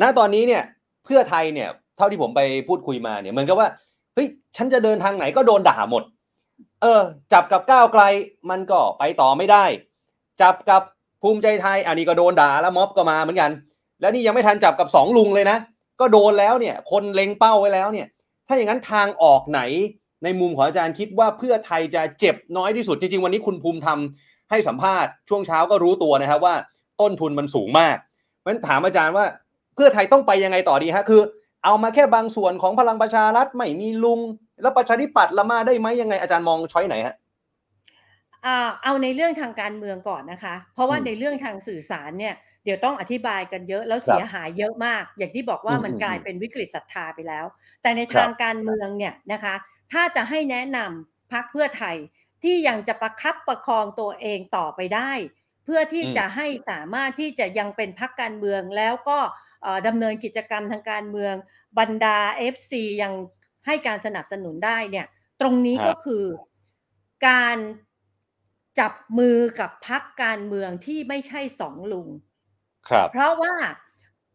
[0.00, 0.62] ณตอนนี้เนี่ย
[1.04, 3.68] เพื่อไทยเนี่ยเท่าที่ผมไปพูดคุยมาเนี่ยเหมือนกับว่า
[4.14, 6.02] เฮ้ยฉันจะเดินทางไหนก็โดนด่าหมด
[6.82, 8.02] เออ จับกับก้าวไกล
[8.50, 9.64] มันก็ไปต่อไม่ได้
[10.42, 10.82] จับกับ
[11.22, 13.50] ภูมิใจไทยอันนี้ก็โดนด่าแล้วม็อบก็มาเหมือนกัน
[14.00, 15.58] แล้วนี่ยังไม่ทันจับกับสองลุงเลยนะ
[16.00, 18.06] ก็โดนแล้วเนี่ย คนเล็งเป้าไว้แล้วเนี่ย
[18.46, 19.60] ถ้าอย่างนั้นทางออกไหน
[20.24, 23.98] ในมุมของอาจารย์คิดว่าเพื่อไทยจะเจ็บน้อยที่สุดจริงๆวันนี้คุณภูมิธรรม
[24.50, 26.54] ให้สัมภาษณ์ช่วงเช้าก็รู้ตัวนะครับว่า
[27.00, 27.96] ต้นทุนมันสูงมาก
[28.38, 29.26] เพราะฉะนั้นถามอาจารย์ว่า
[29.74, 31.20] เพื่อไทยต้องไปยังไงต่อดีฮะคือ
[31.64, 34.20] เอามาแค่บางส่วนของพลังประชารัฐไม่มีลุง
[34.62, 37.14] แล้วประชาธิปัตย์ละมาได้ไหมยังไงอาจารย์มองช้อยไหนฮะ
[38.46, 42.34] อ่าเอาในเรื่องทางการเมืองก่อนนะคะ เพราะว่าอืมในเรื่องทางสื่อสารเนี่ย
[42.64, 47.44] เดี๋ยวต้องอธิบายกันเยอะแล้วครับเสียหายเยอะมาก อย่างที่บอกว่าอืมมันอืมกลายเป็นวิกฤตศรัทธาไปแล้ว
[47.82, 49.54] แต่ในครับทางการเมืองเนี่ยนะคะ
[49.92, 51.96] ถ้าจะให้แนะนำพักเพื่อไทย
[52.42, 59.18] ที่ยังจะประคับประคองตัวเองต่อไปได้เพื่อที่จะให้สามารถที่จะยังเป็นพักการเมือง แล้วก็
[59.62, 61.34] เอ่อดำเนินกิจกรรมทางการเมือง
[61.78, 62.18] บรรดา
[62.54, 63.12] FC ยัง
[63.66, 65.06] ให้การสนับสนุนได้เนี่ย
[65.40, 66.24] ตรงนี้ครับก็คือ
[67.28, 67.58] การ
[68.78, 72.08] จับมือกับพักการเมืองที่ไม่ใช่สองลุง
[72.88, 73.54] ครับ เพราะว่า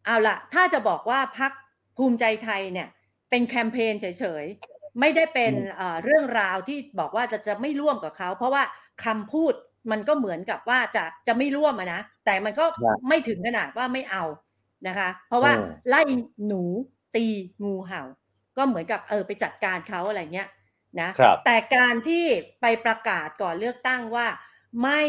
[0.04, 1.52] เอาละถ้าจะบอกว่าพัก
[1.96, 2.88] ภูมิใจไทยเนี่ย
[3.30, 8.62] เป็นแคมเปญเฉยๆ ไม่ได้เป็นอืมเอ่อเรื่องราวที่บอกว่าจะจะไม่ร่วมกับเขา เพราะว่า
[9.04, 9.54] คำพูด
[9.90, 12.64] มันก็เหมือนกับว่าจะจะไม่ร่วมอะนะแต่มันก็
[13.08, 14.24] ไม่ถึงขนาดว่าไม่เอา
[14.88, 16.02] นะคะ เพราะว่าอืมไล่
[16.46, 16.62] หนู
[17.16, 17.26] ตี
[17.64, 18.02] งูเห่า
[18.56, 20.48] ก็เหมือนกับเออไปจัดการเขาอะไรเงี้ย
[21.00, 22.24] นะครับแต่การที่
[22.60, 24.26] ไปประกาศก่อนเลือกตั้งว่า
[24.82, 25.02] ไม่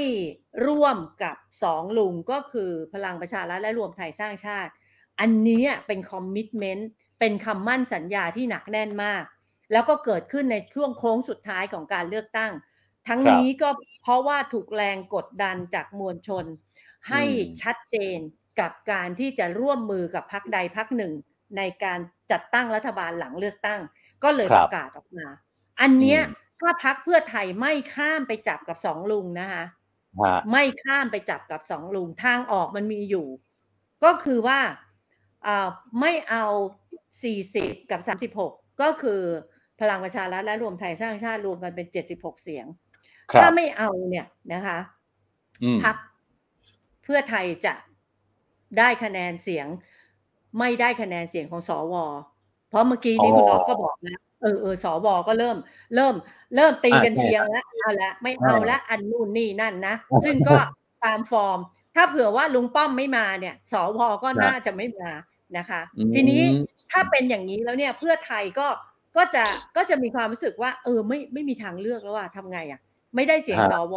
[0.67, 4.71] ร่วมกับสองลุงก็คือพลังประชารัฐและรวมไทยสร้างชาติ
[5.19, 9.23] อันเนี้ยเป็นคอมมิชเมนต์เป็นคำมั่นสัญญาที่หนักแน่นมาก
[9.71, 12.51] แล้วก็เกิดขึ้นในช่วงโค้งสุดท้ายของการเลือกตั้ง
[13.07, 13.69] ทั้งครับนี้ก็
[14.01, 16.45] เพราะว่าถูกแรงกดดันจากมวลชน
[17.09, 18.19] ให้อืมชัดเจน
[18.59, 21.13] กับการที่จะร่วมมือกับพักใดพักหนึ่ง
[21.57, 21.99] ในการ
[22.31, 23.81] จัดตั้งรัฐบาลหลังเลือกตั้ง
[24.23, 25.27] ก็เลยครัปบระกาศออกมา
[25.81, 29.63] อันเนี้ยอืมถ้าพักเพื่อไทยไม่ข้ามไปจับกับสองลุงนะคะ
[30.19, 33.27] ฮะไม่ข้ามไปจับกับสองลุงทางออกมันมีอยู่
[34.03, 34.59] ก็คือว่า
[35.47, 35.67] อ่า
[35.99, 36.45] ไม่เอา
[37.23, 39.21] 40 กับ 36 ก็คือ
[39.81, 42.84] พลังประชารัฐและรวมไทยสร้างชาติรวมกันเป็น 76 เสียงครับ
[43.33, 44.79] ถ้าไม่เอาเนี่ยนะคะ
[45.63, 45.95] อืมพัก
[47.03, 47.73] เพื่อไทยจะ
[48.77, 49.67] ได้คะแนนเสียง
[50.59, 51.95] ไม่ได้คะแนนเสียงของสว
[52.69, 55.57] เพราะเมื่อกี้นี้อ๋อคุณอ๊อฟก็บอกแล้วเออเออสวก็เริ่ม
[55.95, 56.15] เริ่ม
[56.55, 60.55] เริ่มตีกันอ่าใช่เชียงแล้วเอาละไม่เอาอ่าละอันนู่นนี่นั่นนะซึ่งก็
[61.03, 61.59] ตามฟอร์ม
[61.95, 65.09] ถ้าเผื่อว่าลุงป้อมไม่มาเนี่ยสวก็น่าจะไม่มา
[65.57, 66.41] นะคะอืมทีนี้
[66.91, 68.67] ถ้าเป็นอย่างนี้แล้วเนี่ยเพื่อไทยก็
[69.17, 69.43] ก็จะ
[69.75, 72.79] ก็จะมีความรู้สึกว่า เออไม่ไม่มีทางเลือกแล้วว่าทำไงอะ
[73.15, 73.95] ไม่ได้เสียงฮะสว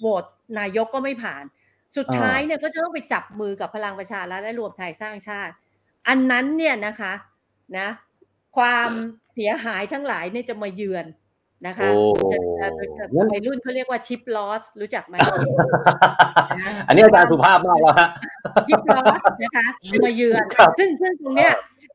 [0.00, 0.24] โหวต
[0.58, 1.44] นายกก็ไม่ผ่าน
[1.96, 5.52] สุดอ่าท้ายเนี่ยก็จะต้องไปจับมือกับพลังประชารัฐและรวมไทยสร้างชาติ
[6.08, 7.12] อันนั้นเนี่ยนะคะ
[7.78, 7.88] นะ
[8.56, 8.90] ความ
[9.34, 11.06] เสียหายทั้งหลายเนี่ยจะมาเยือน
[11.66, 12.02] นะคะโอ้
[12.32, 12.66] จะจะ
[12.98, 15.14] จะงั้นวัยรุ่นเขาเรียกว่าชิปลอสรู้จักไหม
[16.86, 18.08] อันนี้อาจารย์สุภาพมากแล้วฮะ
[18.68, 19.66] ชิปลอสนะคะ
[20.04, 21.52] มาเยือนครับซึ่งซึ่งตรงเนี้ย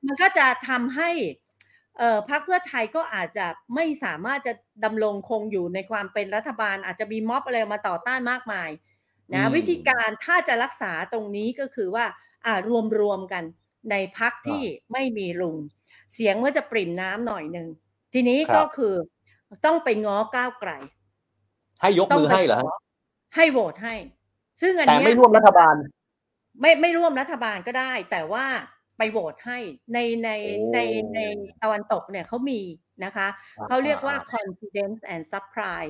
[0.07, 1.44] มันก็จะทำให้เอ่อ
[2.29, 4.53] พรรคเพื่อไทยก็อาจจะไม่สามารถจะ
[4.83, 8.69] ดำรงคงอยู่ในความเป็นรัฐบาล อาจจะมีม็อบอะไรมาต่อต้านมากมาย
[9.33, 12.05] นะอืมวิธีการถ้าจะรักษาตรงนี้ก็คือว่า
[12.45, 13.43] อ่ารวมรวมๆกัน
[13.91, 15.57] ในพักที่ไม่มีลุง
[16.13, 17.67] เสียงก็จะปริ่มน้ำหน่อยหนึ่ง
[18.13, 18.93] ทีนี้ครับก็คือ
[19.65, 20.71] ต้องไปง้อก้าวไกล
[21.81, 22.77] ให้ยกมือให้เหรอฮะ
[23.35, 23.95] ให้โหวตให้
[24.61, 25.75] ซึ่งอันแต่เนี้ยไม่ร่วมรัฐบาล
[26.61, 28.45] ไม่ไม่ร่วมรัฐบาลก็ได้ แต่ว่า
[28.97, 29.57] ไปโหวตให้
[29.93, 30.77] ในในโอ้ใน
[31.13, 31.19] ใน
[31.61, 32.61] ตะวันตกเนี่ยเขามี
[33.05, 33.27] นะคะ
[33.57, 35.83] อ่าเขาเรียกว่า confidence and supply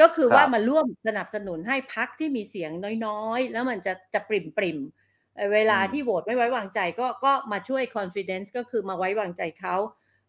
[0.00, 2.70] ก็คือครับว่ามาร่วมสนับสนุนให้พักที่มีเสียง
[3.06, 9.76] น้อยๆ แล้วมันจะจะปริ่มปริมๆเอ่อเวลาอืมที่โหวตไม่ไว้วางใจก็ก็มาช่วย confidence ก็คือมาไว้วางใจเขา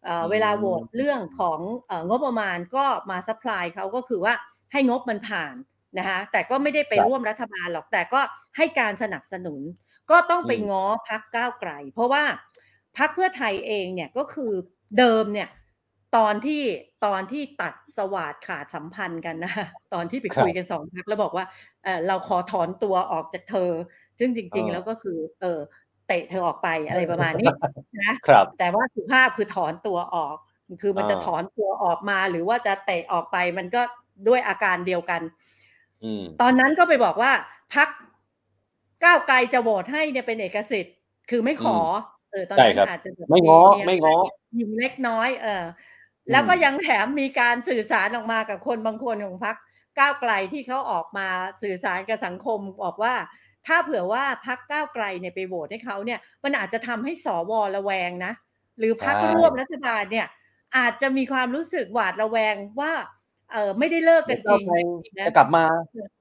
[0.04, 4.34] เอ่ออมเวลาโหวตเรื่องของเอ่องบประมาณก็มา supply เขาก็คือว่า
[4.72, 5.54] ให้งบมันผ่าน
[5.98, 8.20] นะคะแต่ก็ไม่ได้ไปครับร่วมรัฐบาลหรอกแต่ก็
[8.56, 9.60] ให้การสนับสนุน
[10.10, 12.24] ก็ต้องไปอืมง้อพักก้าวไกล เพราะว่า
[12.96, 14.52] พักเพื่อไทยเองเนี่ยก็คือ
[14.98, 15.48] เดิมเนี่ย
[16.16, 16.62] ตอนที่
[17.06, 19.52] ตอนที่ตัดสวาดขาดสัมพันธ์กันนะ
[19.94, 21.44] ตอนที่ไปครับคุยกันสองพักแล้วบอกว่า
[21.84, 23.70] เออเราขอถอนตัวออกจากเธอ
[24.18, 25.60] ซึ่งจริงเอๆอแล้วก็คือ เออ
[26.06, 27.50] เตะเธอออกไปอะไรประมาณนี้
[28.02, 30.36] นะครับแต่ว่าสุภาพคือถอนตัวออก
[30.82, 33.82] คือมันจะอ่าถอนตัวออกมา หรือว่าจะเตะออกไปมันก็
[34.28, 35.22] ด้วยอาการเดียวกัน
[36.04, 37.32] อืมตอนนั้นก็ไปบอกว่า
[37.74, 37.88] พัก
[39.04, 40.94] ก้าวไกลจะโหวตให้เนี่ยเป็นเอกสิทธิ์
[41.30, 41.78] คือไม่ขอ
[42.30, 44.16] เออตอนนั้นใช่ครับอาจจะแบบไม่ง้อมีไม่ง้อ
[44.58, 45.64] ยิงเล็กน้อย เออ
[46.30, 49.56] แล้วก็อืมยังแถมมีการสื่อสารออกมากับคนบางคนของพัก
[49.98, 51.28] ก้าวไกลที่เขาออกมา
[51.62, 53.14] สื่อสารกับสังคมบอกว่า
[53.66, 58.32] ถ้าเผื่อว่าพักก้าวไกลเนี่ยไปโหวตให้เขาเนี่ย มันอาจจะทำให้สวระแวงนะ
[58.78, 60.26] หรือพักใช่ร่วมรัฐบาลเนี่ย
[60.76, 62.92] อาจจะมีความรู้สึกหวาดระแวงว่า
[63.52, 64.74] เออไม่ได้เลิกกันจริงก้าวไกล
[65.20, 65.64] นะจะกลับมา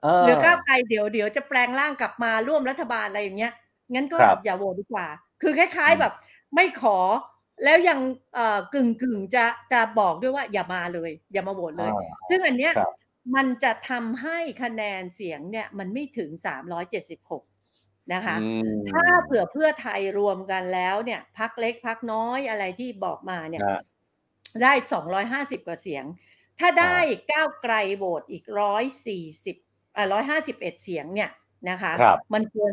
[0.03, 3.53] เออหรือก้าวไกลเดี๋ยวเดี๋ยวจะแปลงร่างกลับมาร่วมรัฐบาลอะไรอย่างเงี้ย
[3.93, 5.07] งั้นก็ครับอย่าโหวตดีกว่า
[5.41, 6.13] คือคล้ายอืมๆแบบ
[6.55, 6.97] ไม่ขอ
[7.63, 7.99] แล้วยัง
[8.33, 12.91] เอ่อกึ่งกึ่งๆจะจะบอกด้วยว่าอย่ามาเลย อย่ามาโหวตเลยอ่าซึ่งอันเนี้ยครับ
[13.35, 17.43] มันจะทำให้คะแนนเสียงเนี่ยมันไม่ถึง 376
[18.13, 23.75] นะคะอืมถ้าเผื่อเพื่อไทยรวมกันแล้วเนี่ยพักเล็กพักน้อยอะไรที่บอกมาเนี่ยฮะ
[24.61, 26.05] ได้ 250 กว่าเสียง
[26.61, 26.97] ถ้าได้
[27.31, 28.45] ก้าวไกลโหวตอีก
[29.21, 30.05] 140อ่า
[30.37, 31.29] 151เสียงเนี่ย
[31.69, 32.71] นะคะครับมันเกิน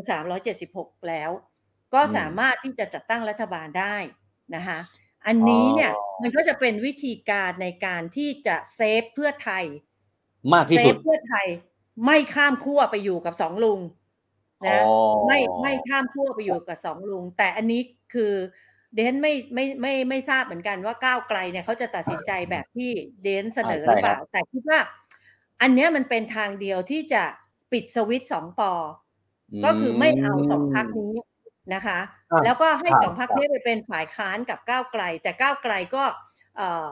[0.53, 1.31] 376แล้ว
[1.93, 3.97] ก็อืมสามารถที่จะจัดตั้งรัฐบาลได้
[4.55, 4.79] นะคะ
[5.27, 9.65] อันนี้เนี่ยอ๋อมันก็จะเป็นวิธีการในการที่จะเซฟเพื่อไทย
[10.53, 11.47] มากที่เซสุฟดเพื่อไทย
[12.05, 13.79] ไม่ข้ามขั้วไปอยู่กับสองลุง
[14.67, 14.93] นะอ๋อ
[15.27, 17.81] ไม่ไม่ข้ามขั้วไปอยู่กับสองลุง แต่อันนี้
[18.13, 18.33] คือ
[18.95, 22.91] เดนไม่ไม่ไม่ไม่ทราบเหมือนกันว่าก้าวไกลเนี่ยเขาจะตัดสินใจแบบที่
[23.23, 24.79] เดนเสนอหรือเปล่า แต่คิดว่า
[25.61, 27.23] อันเนี้ยมันเป็นทางเดียวที่จะ
[27.71, 28.71] ปิดสวิตช์สองปอ
[29.65, 31.13] ก็คือไม่เอาสองพรรคนี้
[31.73, 31.99] นะคะ
[32.31, 36.03] อะแล้วก็ให้ครับสองพรรคนี้ไปเป็นฝ่ายค้านกับก้าวไกล แต่ก้าวไกลก็
[36.57, 36.89] เอ่อ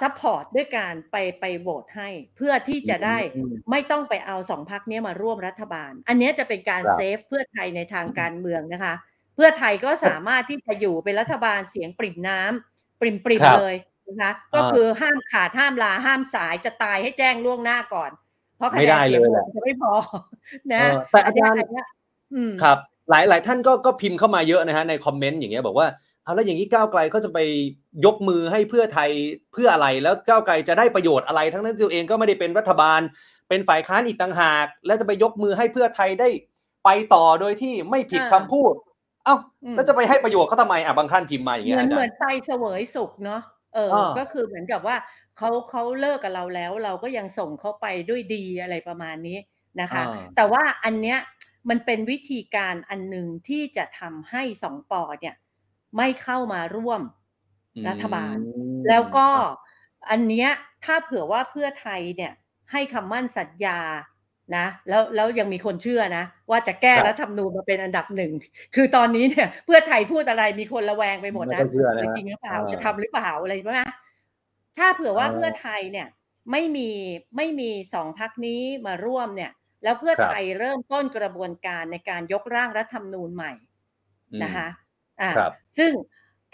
[0.00, 13.74] support ด้วยการไปไปโหวตให้เพื่อที่จะได้อืมไม่ต้องไปเอาสองพรรคนี้มาร่วมรัฐบาล อันเนี้ยจะเป็นการครับเซฟเพื่อไทยในทางการเมืองนะคะเพื่อไทยก็สามารถที่จะอยู่เป็นรัฐบาลเสียงปริ่มน้ำปริ่มปริมครับเลย
[14.08, 18.10] นะคะก็อ่าคือห้ามขาดห้ามลาห้ามสายจะตายให้แจ้งล่วงหน้าก่อน
[18.56, 19.92] เพราะคะไม่แนได้นเสียงเลยโหวแหละตจะไม่พอ
[20.74, 21.86] นะเออแต่อาจารย์นเนี้ย
[22.34, 22.78] อืมครับ
[23.10, 25.86] หลายหลายท่านก็ก็พิมพ์เข้ามาเยอะนะฮะในคอมเมนต์อย่างเงี้ยบอกว่า
[26.24, 27.38] เอาแล้วอย่างนี้ก้าวไกลเขาจะไป
[28.04, 29.10] ยกมือให้เพื่อไทย
[29.52, 33.00] เพื่ออะไรแล้วก้าวไกลจะได้ประโยชน์อะไร ทั้งนั้นที่ตัวเองก็ไม่ได้เป็นรัฐบาล
[33.48, 36.28] เป็นฝ่ายค้านอีกต่างหาก แล้วจะไปยกมือให้เพื่อไทยได้
[36.84, 43.42] ไปต่อโดยที่ไม่ผิดอ่าคำพูดเอ้าอืมแล้วจะไปให้ประโยชน์เขาทำไมอะบางท่านพิมพ์มาอย่างเหเงี้ยมือนอาจารเหมือนย์ไตเสวยสุขเนาะ
[43.74, 44.96] เอออ่าก็คือเหมือนกับว่า
[45.36, 49.38] เขาเขาเลิกกับเราแล้ว เราก็ยังส่งเขาไปด้วยดีอะไรประมาณนี้
[49.80, 51.18] นะคะอ่าแต่ว่าอันเนี้ย
[51.68, 55.34] มันเป็นวิธีการอันหนึ่งที่จะทำให้สองปอเนี่ย
[55.96, 57.02] ไม่เข้ามาร่วม
[57.88, 59.28] รัฐบาลอืมแล้วก็
[60.10, 60.48] อันเนี้ย
[60.84, 62.32] ถ้าเผื่อว่าเพื่อไทยเนี่ย
[62.72, 63.78] ให้คำมั่นสัญญา
[64.56, 68.32] นะแล้วแล้วยังมีคนเชื่อนะ ว่าจะแก้รัฐธรรมนูญมาเป็นอันดับหนึ่ง
[68.74, 73.82] คือตอนนี้เนี่ยเพื่อไทยพูดอะไรมีคนระแวงไปหมดไม่นะค่อยเชื่อนะจะฮะจริงหรือเปล่าอ่าจะทำหรือเปล่าอะไรใช่ไหม
[74.78, 76.08] ถ้าเผื่อว่าอ่าเพื่อไทยเนี่ย
[76.50, 76.90] ไม่มี
[77.36, 79.50] ไม่มีสองพักนี้มาร่วมเนี่ย
[79.84, 83.52] แล้วเพื่อครับไทยเริ่มต้นกระบวนการในการยกร่างรัฐธรรมนูญใหม่
[84.32, 84.68] อืมนะคะ
[85.20, 85.92] อ่าครับซึ่ง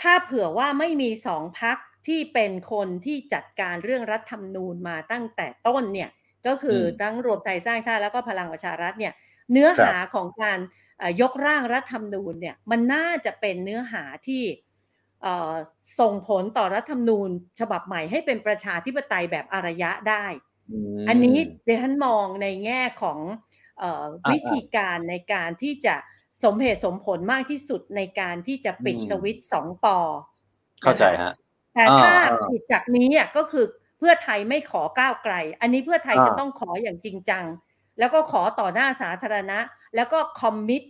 [0.03, 6.11] ถ้าเผื่อว่าไม่มีสองพักที่เป็นคนที่จัดการเรื่องรัฐธรรมนูญมาตั้งแต่ต้นเนี่ย
[6.47, 9.13] ก็คืออมทั้งรวมไทยสร้างชาติแล้วก็พลังประชารัฐเนี่ย
[9.53, 10.59] เนื้อหาของการ
[10.99, 14.43] เอ่อยกร่างรัฐธรรมนูญเนี่ยมันน่าจะเป็นเนื้อหาที่
[15.23, 15.55] เอ่อ
[16.01, 17.31] ส่งผลต่อรัฐธรรมนูญ
[17.61, 20.25] ฉบับใหม่ให้เป็นประชาธิปไตยแบบอารยะได้
[21.07, 23.19] มอันนี้เดยวฉันมองในแง่ของ
[23.79, 25.95] เอออ่าวิธีการในการที่จะ
[26.45, 29.99] สมเหตุสมผลมากที่สุดในการที่จะปิดอืมสวิตช์สองปอ
[30.83, 31.33] เข้าใจฮะ
[31.75, 33.65] แต่อ่าถ้าอ่าผิดจากนี้อะก็คือ
[33.99, 37.45] เพื่อไทยไม่ขอก้าวไกล อันนี้เพื่อไทยอ่าจะต้องขออย่างจริงจัง
[37.99, 39.59] แล้วก็ขอต่อหน้าสาธารณะ
[39.97, 40.83] แล้วก็คอมมิต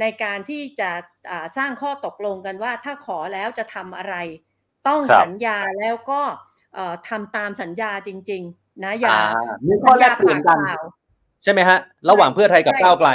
[0.00, 0.90] ในการที่จะ
[1.30, 4.14] อ่าสร้างข้อตกลงกันว่า ถ้าขอแล้วจะทำอะไร
[4.88, 6.20] ต้องครับสัญญาแล้วก็
[6.74, 9.20] เอ่อทำตามสัญญาจริง ๆ นะอย่าอ่า
[9.66, 10.76] มีข้อแลกเปลี่ยนกันสัญญาปากเปล่า
[11.42, 11.78] ใช่ไหมฮะ
[12.08, 13.10] ระหว่างเพื่อไทยกับใช่ก้าวไกล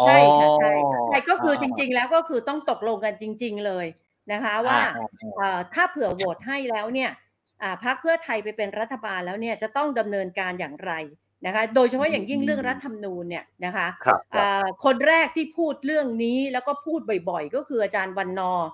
[0.00, 3.86] อ๋อใช่ค่ะใช่ค่ะใช่ก็คือจาริง ๆ แล้วก็คือต้องตกลงกันจริง ๆ เลย
[4.32, 5.02] นะคะว่าอ่อ่า
[5.36, 7.31] เอ่อถ้าเผื่อโหวตให้แล้วเนี่ยอ่า
[7.84, 10.92] พรรคเพื่อไทยไปเป็นรัฐบาลแล้วเนี่ยจะต้องดำเนินการอย่างไร
[11.46, 17.00] นะคะโดยเฉพาะอย่างยิ่งเรื่องรัฐธรรมนูญเนี่ยนะคะครับครับอ่าคนแรกที่พูดเรื่องนี้แล้วก็พูด
[17.30, 18.68] บ่อยๆ ก็คืออาจารย์วันนอร์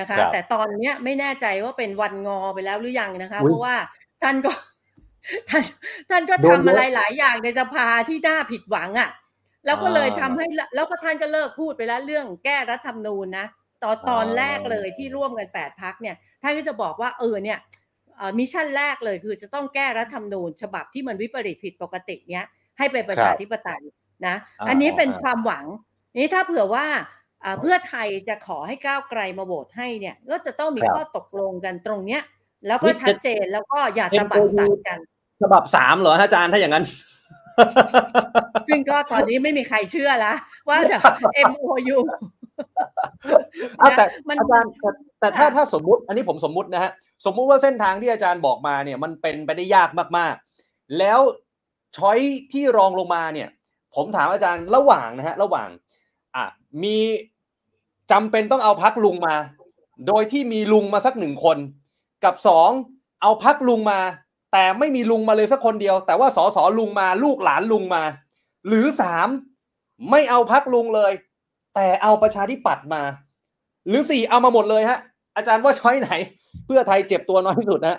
[0.00, 3.74] นะคะครับแต่ตอนเนี้ยไม่แน่ใจว่าเป็นวันงอไปแล้วหรือยังนะคะอุ๊ยเพราะว่า
[4.22, 4.52] ท่านก็
[5.48, 5.62] ท่าน
[6.10, 9.10] ท่านก็โดนทำเยอะอะไรหลายอย่างในสภาที่น่าผิดหวังอะ
[9.66, 13.46] แล้วก็เลยอ่าทำให้ละแล้วก็ท่านก็เลิกพูดไปแล้วเรื่องแก้รัฐธรรมนูญนะ
[13.82, 17.85] ตอนตอนอ๋อแรกเลยที่ร่วมกันแปดพรรคเนี่ยท่านก็จะบอกว่าเออเนี่ยเอ่อ
[18.38, 22.46] mission แรกเลยคือจะต้องแก้รัฐธรรมนูญฉบับที่มันวิปริตผิดปกติเนี้ย
[22.78, 23.82] ให้เป็นประชาธิปไตย
[24.26, 25.66] นะอ่าอันนี้เป็นอ่าความหวัง
[26.18, 26.86] นี้ถ้าเผื่อว่า
[27.44, 32.22] อ่าเพื่อไทยจะขอให้ก้าวไกลมาโหวตให้เนี่ย ก็จะต้องมีครับข้อตกลงกันตรงเนี้ย
[32.66, 34.98] แล้วก็นี่จะชัดเจนแล้วก็อย่าตะบัด MOU สัตว์กัน
[35.42, 36.84] ฉบับสามเหรอฮะอาจารย์ถ้าอย่างนั้น
[38.68, 40.36] ซึ่งก็ตอนนี้ไม่มีใครเชื่อแล้ว
[40.68, 40.96] ว่าจะ
[41.50, 41.98] MOU
[43.78, 44.72] เอาแต่มันอาจารย์
[45.20, 46.92] แต่แต่ถ้าค่ะถ้าสมมุติอันนี้ผมสมมุตินะฮะ
[47.24, 49.88] สมมุติว่าเส้นทางที่อาจารย์บอกมาเนี่ยมันเป็นไปได้ยาก
[50.18, 51.20] มากๆ แล้ว
[51.96, 52.18] ช้อย
[52.52, 53.48] ที่รองลงมาเนี่ย
[53.94, 55.68] ผมถามอาจารย์ระหว่างนะฮะระหว่าง
[56.36, 56.44] อะ
[56.82, 56.96] มี
[58.12, 59.34] จำเป็นต้องเอาพักลุงมา
[60.06, 61.58] โดยที่มีลุงมาสักหนึ่งคน
[62.24, 62.70] กับสอง
[63.22, 64.00] เอาพักลุงมา
[64.52, 68.02] แต่ไม่มีลุงมาเลยสักคนเดียว แต่ว่าสอสอลุงมาลูกหลานลุงมา
[68.68, 69.28] หรือสาม
[70.10, 71.12] ไม่เอาพักลุงเลย
[71.74, 73.02] แต่เอาประชาธิปัตย์มา
[73.88, 74.98] หรือสี่เอามาหมดเลยฮะ
[75.36, 76.10] อาจารย์ว่าช้อยไหน
[76.66, 77.98] เพื่อไทยเจ็บตัวน้อยที่สุดนะ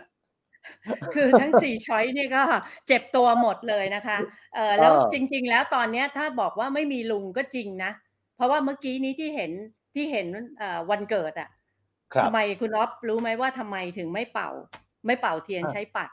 [1.15, 2.43] คือทั้งสี่ช้อยนี่ก็
[2.88, 4.17] เจ็บตัวหมดเลยนะคะ
[4.55, 7.91] เออแล้วเออจริง ๆ แล้วตอนเนี้ยถ้าบอกว่าไม่มีลุงก็จริงนะ
[8.35, 9.51] เพราะว่าเมื่อกี้นี้ที่เห็น
[9.93, 10.27] ที่เห็น
[10.57, 11.49] เอ่อวันเกิดอะ
[12.13, 14.49] ครับทำไมคุณอ๊อฟรู้ไหมว่าทำไมถึงไม่เป่า
[15.05, 16.09] ไม่เป่าเทียนอะใช้ปัด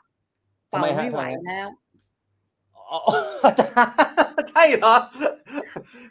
[0.71, 1.69] ทำเป่าไมฮะไม่ไหวทำไมแล้ว
[2.91, 2.99] อ๋อ
[3.43, 3.95] อาจารย์
[4.51, 4.95] ใช่เหรอ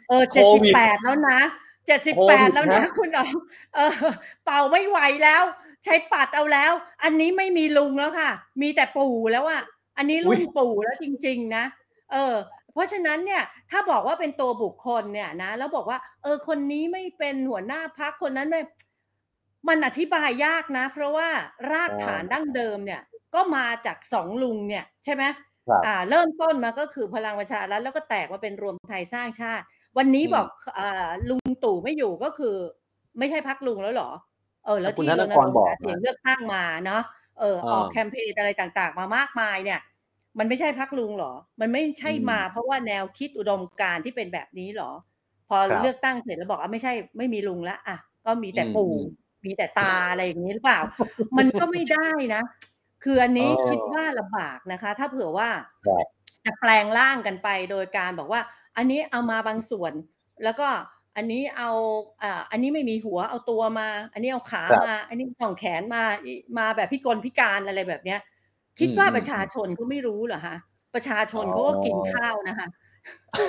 [0.08, 1.40] เออโคเจ็ดสิบวิดแปดแล้วนะ
[1.86, 3.36] เจ็ดสิบโคแปวิดดแล้วนะนะคุณอ๋อม
[3.74, 3.92] เออ
[4.44, 5.42] เป่าไม่ไหวแล้ว
[5.84, 6.72] ใช้ปัดเอาแล้ว
[7.02, 8.30] อันนี้ไม่มีลุงแล้วค่ะ
[8.62, 9.62] มีแต่ปู่แล้วอะ
[9.96, 11.64] อันนี้รุ่นปู่แล้วจริง ๆ นะ
[12.12, 12.34] เออ
[12.72, 18.60] เพราะฉะนั้นเนี่ย ถ้าบอกว่าเป็นตัวบุคคลเนี่ยนะ แล้วบอกว่า เออ คนนี้ไม่เป็นหัวหน้าพักคนนั้นไม่
[19.68, 21.28] มันอธิบายยากนะ เพราะว่า
[21.72, 23.00] รากฐานดั้งเดิมเนี่ย
[23.34, 25.24] ก็มาจากสองลุงเนี่ย ใช่ไหม
[25.68, 29.64] ครับอ่า เริ่มต้นมาก็คือพลังประชารัฐแล้วก็แตกมาเป็นรวมไทยสร้างชาติ
[29.98, 30.46] วันนี้อืมบอก
[30.78, 32.54] อ่าลุงตู่ไม่อยู่ก็คือ
[33.18, 34.10] ไม่ใช่พักลุงแล้วเหรอ
[34.64, 37.02] เออ แล้วคุณที่ธรนณกรรงค์บอกหาเสียงมาเลือกตั้งมาเนาะ
[37.40, 39.80] เอออ่าออกแคมเปญอะไรต่างๆ มามากมายเนี่ย
[40.38, 44.90] มันไม่ใช่พักลุงเหรอ มันไม่ใช่อืมมาเพราะว่าแนวคิดอุดมการณ์ที่เป็นแบบนี้เหรอ
[45.48, 49.04] พอครับเลือกตั้งเสร็จแล้วบอกอะไม่ใช่ไม่มีลุงละอะก็มีแต่อืมปู่อืม
[49.44, 50.80] มีแต่ตาอะไรอย่างนี้หรือเปล่า
[51.38, 52.42] มันก็ไม่ได้นะ
[53.04, 55.48] คืออันนี้เออคิดว่าลำบากนะคะ ถ้าเผื่อว่า
[55.86, 56.06] ครับ
[56.44, 58.40] จะแปลงร่างกันไปโดยการบอกว่า
[58.76, 59.92] อันนี้เอามาบางส่วน
[60.44, 60.68] แล้วก็
[61.16, 61.70] อันนี้เอา
[62.22, 68.20] อ่าอันนี้ไม่มีหัวเอาตัวมา อันนี้เอาขาครับมา อันนี้ส่องแขนมาอีมาแบบพิกลพิการอะไรแบบเนี้ย
[68.78, 70.56] คิดว่าอืมประชาชนเขาไม่รู้เหรอคะ
[70.94, 72.68] ประชาชนอ๋อเขาก็กินข้าวนะคะ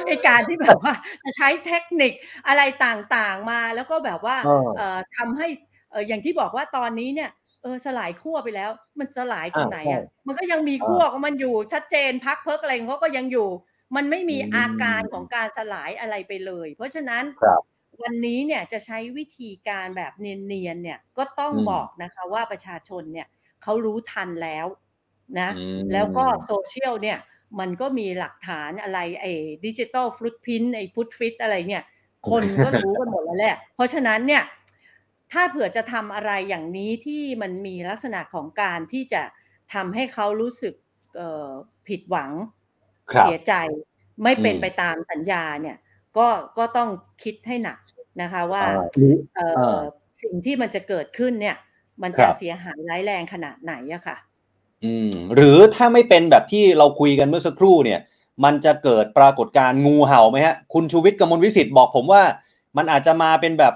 [0.07, 2.13] ไอการที่แบบว่าจะใช้เทคนิค
[2.47, 5.47] อะไรต่างๆมาแล้วก็แบบว่าเออเอ่อทำให้
[5.91, 7.29] เอ่ออย่างที่บอกว่าตอนนี้เนี่ย
[7.61, 8.69] เออสลายขั้วไปแล้ว
[8.99, 13.47] มันสลายตรงอ่าไหนใช่อะมันก็ยังมีขั้วของมันอยู่ชัดเจนพักเพิกอะไรของเขาก็ยังอยู่
[13.95, 23.27] มันไม่มีอืมอาการของการสลายอะไรไปเลย เพราะฉะนั้นครับวันนี้เนี่ยจะใช้วิธีการแบบเเนียนๆเนี่ยก็ต้องอืมบอกนะคะว่าประชาชนเนี่ย
[23.63, 24.67] เขารู้ทันแล้ว
[25.39, 27.17] นะอืมแล้วก็โซเชียลเนี่ย
[27.59, 29.31] มันก็มีหลักฐานอะไรไอ้
[29.65, 31.83] digital footprint ไอ้ footprint อะไรเนี่ย
[32.29, 34.43] คนก็รู้กันหมดแล้วแหละ เพราะฉะนั้นเนี่ย
[35.31, 39.21] ถ้าเผื่อจะทำอะไรอย่างนี้ที่มันมีลักษณะของการที่จะ
[39.73, 40.73] ทำให้เขารู้สึก
[41.17, 41.49] เอ่อ
[41.87, 42.54] ผิดหวังครับ
[43.21, 43.53] เสียใจ
[44.23, 45.77] ไม่เป็นอืมไปตามสัญญาเนี่ย
[46.17, 46.27] ก็
[46.57, 46.89] ก็ต้อง
[47.23, 47.77] คิดให้หนัก
[48.21, 49.79] นะคะว่าอ่าหรือเอ่อเออ
[50.23, 51.55] สิ่งที่มันจะเกิดขึ้นเนี่ย
[52.03, 54.17] มันครัจะบเสียหายร้ายแรงขนาดไหนอะค่ะ
[54.83, 57.99] อืม หรือถ้าไม่เป็นแบบที่เราคุยกันเมื่อสักครู่เนี่ย
[58.43, 62.21] มันจะเกิดปรากฏการณ์งูเห่าไหมฮะ คุณชูวิทย์กมลวิสิทธิ์บอกผมว่า
[62.77, 63.73] มันอาจจะมาเป็นแบบ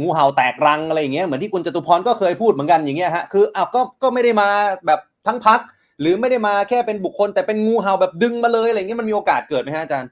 [0.00, 4.48] งูเห่าแตกรังอะไรอย่างเงี้ยเหมือนที่คุณจตุพรก็เคยพูดเหมือนกันอย่างเงี้ยฮะคืออ้าวก็ก็ไม่ได้มา
[4.86, 5.60] แบบ ทั้งพัก
[6.00, 10.10] หรือไม่ได้มาแค่เป็นบุคคล แต่เป็นงูเห่าแบบดึงมาเลยอะไรเงี้ยมันมีโอกาสเกิดไหมฮะอาจารย์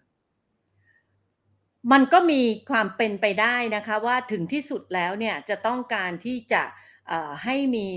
[1.92, 6.62] มันก็มีความเป็นไปได้นะคะว่าถึงที่สุดแล้วเนี่ยจะต้องการที่จะ
[7.08, 7.88] เอ่อให้มี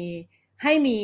[0.64, 1.00] ให้มี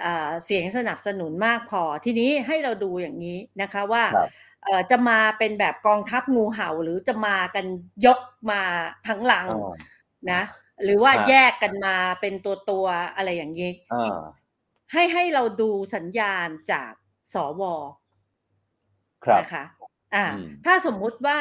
[0.00, 4.28] เอ่อเสียงสนับสนุนมากพอ ทีนี้ให้เราดูอย่างนี้นะคะว่าครับ
[4.64, 7.66] เอ่อจะมาเป็นแบบกองทัพงูเห่าหรือจะมากัน
[8.06, 8.18] ยก
[8.50, 8.62] มา
[9.08, 9.74] ทั้งหลังอ่า
[10.32, 10.42] นะ
[10.84, 14.18] หรือว่าครับแยกกันมาเป็นตัวตัวๆอะไรอย่างนี้อ่า
[14.92, 16.92] ให้ให้เราดูสัญญาณจาก
[17.34, 17.62] สว
[19.24, 19.64] ครับนะคะ
[20.14, 21.38] อ่าอืมถ้าสมมุติว่า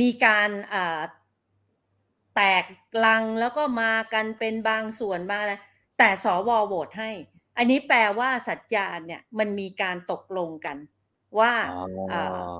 [0.00, 1.00] มีการอ่า
[2.34, 2.64] แตก
[3.04, 5.54] ลังแล้วก็มากันเป็นบางส่วนบางอะไร
[5.98, 7.10] แต่สวโหวตให้
[7.56, 10.76] อันนี้แปลว่าสัญญาณเนี่ยมันมีการตกลงกัน
[11.38, 12.50] ว่าอ๋ออ่า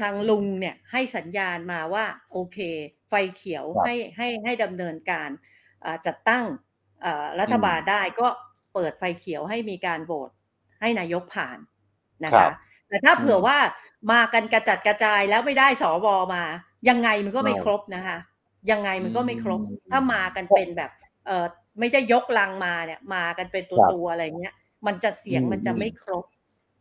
[0.00, 2.58] ทางลุงเนี่ยให้สัญญาณมาว่าโอเค
[3.08, 5.30] ไฟเขียวครับให้ให้ให้ดำเนินการ
[5.84, 6.44] อ่าจัดตั้ง
[7.04, 8.28] อ่ารัฐบาลอืมได้ก็
[8.76, 10.30] เปิดไฟเขียวให้มีการโหวต
[10.80, 11.58] ให้นายกผ่าน
[12.26, 12.50] นะครัคะบ
[12.88, 13.58] แต่ถ้าเผื่ออมว่า
[14.12, 16.42] มากันกระจัดกระจายแล้วไม่ได้สวมา
[16.88, 18.16] ยังไงมันก็ไม่ไม่ครบนะคะ
[18.70, 20.90] ยังไงมันก็ไม่ครบอืมถ้ามากันเป็นแบบ
[21.26, 21.46] เออ
[21.78, 24.54] ไม่ได้ยกลังมาเนี่ย มากันเป็นตัวครับตัวอะไรเงี้ย
[24.86, 26.24] มันจะเสียงอืมมันจะอืมไม่ครบ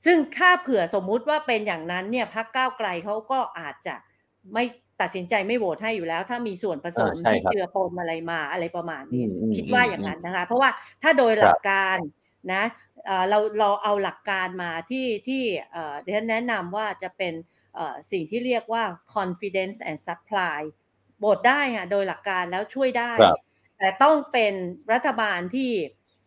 [0.06, 3.96] ซึ่งถ้าเผื่อสมมุติว่าเป็นอย่างนั้นเนี่ยพรรคก้าวไกลเขาก็อาจจะ
[4.54, 4.64] ไม่
[5.02, 10.70] ตัดสินใจไม่โหวตให้อยู่แล้ว ถ้ามีส่วนผสมอ่าใช่ที่ครับเจือปนอะไรมาอะไรประมาณนี้อืมอืมคิดว่าอืมอย่างนั้นนะคะ เพราะว่า
[11.02, 11.98] ถ้าโดยหลักการ
[12.54, 12.64] นะ
[13.06, 17.34] เอ่อเราเราเอาหลักการมาที่ที่เอ่อเดี๋ยวแนะนำว่าจะเป็น
[17.76, 18.84] เอ่อสิ่งที่เรียกว่า
[19.16, 20.60] confidence and supply
[21.20, 23.38] โหวตได้ค่ะโดยหลักการแล้วช่วยได้ครับ
[23.78, 24.54] แต่ต้องเป็น
[24.94, 25.72] รัฐบาลที่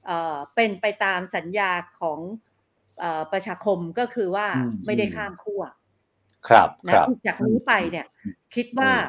[0.06, 2.20] เอ่อเป็นไปตามสัญญาของ
[3.00, 5.62] เอ่อประชาคมก็คือว่าอืมไม่ได้อืมข้ามขั้ว
[6.50, 8.06] ครับนะครับจากนี้ไปเนี่ย
[8.54, 9.02] คิดว่าอื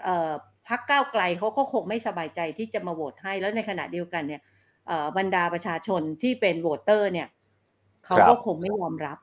[0.00, 0.32] มเอ่อ
[0.68, 4.42] พักก้าวไกลเขาก็คงไม่สบายใจที่จะมาโหวตให้แล้วในขณะเดียวกันเนี่ย
[4.86, 7.28] เอ่อบรรดาประชาชนที่เป็นโหวตเตอร์ เนี่ย
[8.04, 9.18] เขาก็คงไม่ยอมรับ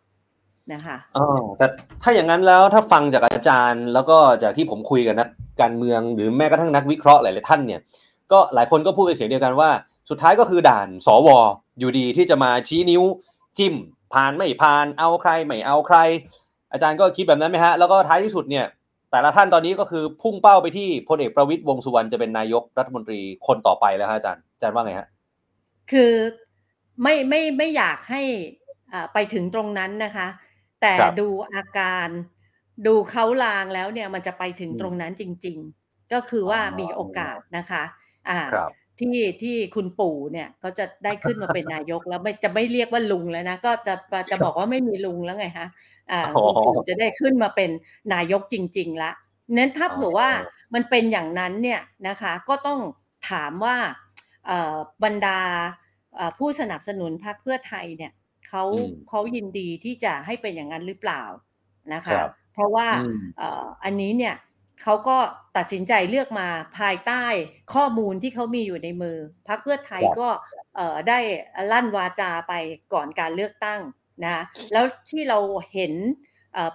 [0.74, 1.26] นะคะอ๋อ
[1.58, 1.68] แต่
[2.04, 5.30] ถ้าอย่างนั้นแล้วถ้าฟังจากอาจารย์ แล้วก็จากที่ผมคุยกับนัก
[5.62, 7.82] การเมืองหรือแม้กระทั่งนักวิเคราะห์หลายๆท่านเนี่ย
[8.32, 9.70] ก็หลายคนก็พูดเป็นเสียงเดียวกันว่า
[10.10, 11.30] สุดท้ายก็คือด่านสว
[11.80, 13.04] อยู่ดีที่จะมาชี้นิ้ว
[13.58, 13.76] จิ้ม
[14.14, 15.98] ผ่านไม่ผ่านเอาใครไม่เอาใคร
[16.76, 18.66] อาจารย์ก็คิดแบบนั้นไหมฮะ แล้วก็ท้ายที่สุดเนี่ย
[19.12, 25.08] แต่ละท่านตอนนี้ก็คือพุ่งเป้าไปที่พลเอกประวิตยวงสุวรรณจะเป็นนายกรัฐมนตรีคนต่อไปแล้วฮะอาจารย์อาจารย์ว่าไงฮะ
[25.92, 26.14] คือ
[27.02, 28.22] ไม่ไม่ไม่อยากให้
[29.14, 30.28] ไปถึงตรงนั้นนะคะ
[30.82, 32.08] แต่ดูอาการ
[32.88, 37.84] ดูเขาลางแล้วเนี่ยมันจะไปถึงตรงนั้นจริง ๆ ก็คือว่ามีโอกาสนะคะ
[38.30, 38.40] อ่า
[39.00, 43.94] ที่ที่คุณปู่เนี่ยเขาจะได้ขึ้นมาเป็นนายกแล้วไม่จะไม่เรียกว่าลุงแล้วนะ ก็จะ
[44.32, 45.68] จะบอกว่าไม่มีลุงแล้วไงฮะ
[46.12, 47.70] อ่าคุณปู่จะได้ขึ้นมาเป็น
[48.14, 49.12] นายกจริงๆละ
[49.58, 50.30] นั้นถ้าเผื่อว่า
[50.74, 52.80] มันเป็นอย่างนั้นเนี่ยนะคะก็ต้อง
[53.30, 53.76] ถามว่า
[55.04, 55.40] บรรดา
[56.38, 58.12] ผู้สนับสนุนพรรคเพื่อไทยเนี่ย
[58.48, 58.64] เขา
[59.08, 61.24] เขายินดีที่จะให้เป็นอย่างนั้นหรือเปล่า
[61.94, 62.20] นะคะ
[62.54, 62.88] เพราะว่า
[63.84, 64.36] อันนี้เนี่ย
[64.84, 65.18] เขาก็
[65.58, 66.48] ตัดสินใจเลือกมา
[66.80, 67.24] ภายใต้
[67.74, 70.30] ข้อมูลที่เขามีอยู่ในมือพรรคเพื่อไทยก็
[71.10, 71.20] ได้
[71.72, 72.54] ลั่นวาจาไป
[72.94, 73.82] ก่อนการเลือกตั้ง
[74.24, 74.38] นะ
[74.72, 75.40] แล้วที่เรา
[75.74, 75.94] เห็น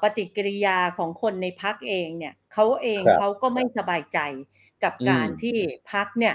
[0.03, 4.19] ปฏิกิริยาของคนในพักเองเนี่ยเขาเองเขาก็ไม่สบายใจ
[4.85, 5.57] กับการที่
[5.93, 6.35] พักเนี่ย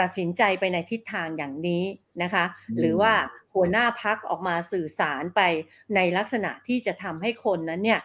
[0.00, 1.84] ตัดสินใจไปในทิศทางอย่างนี้
[2.22, 2.44] นะคะ
[2.78, 3.12] หรือว่า
[3.54, 5.40] หัวหน้าพักออกมาสื่อสารไป
[5.94, 8.00] ในลักษณะที่จะทำให้คนนั้นเนี่ย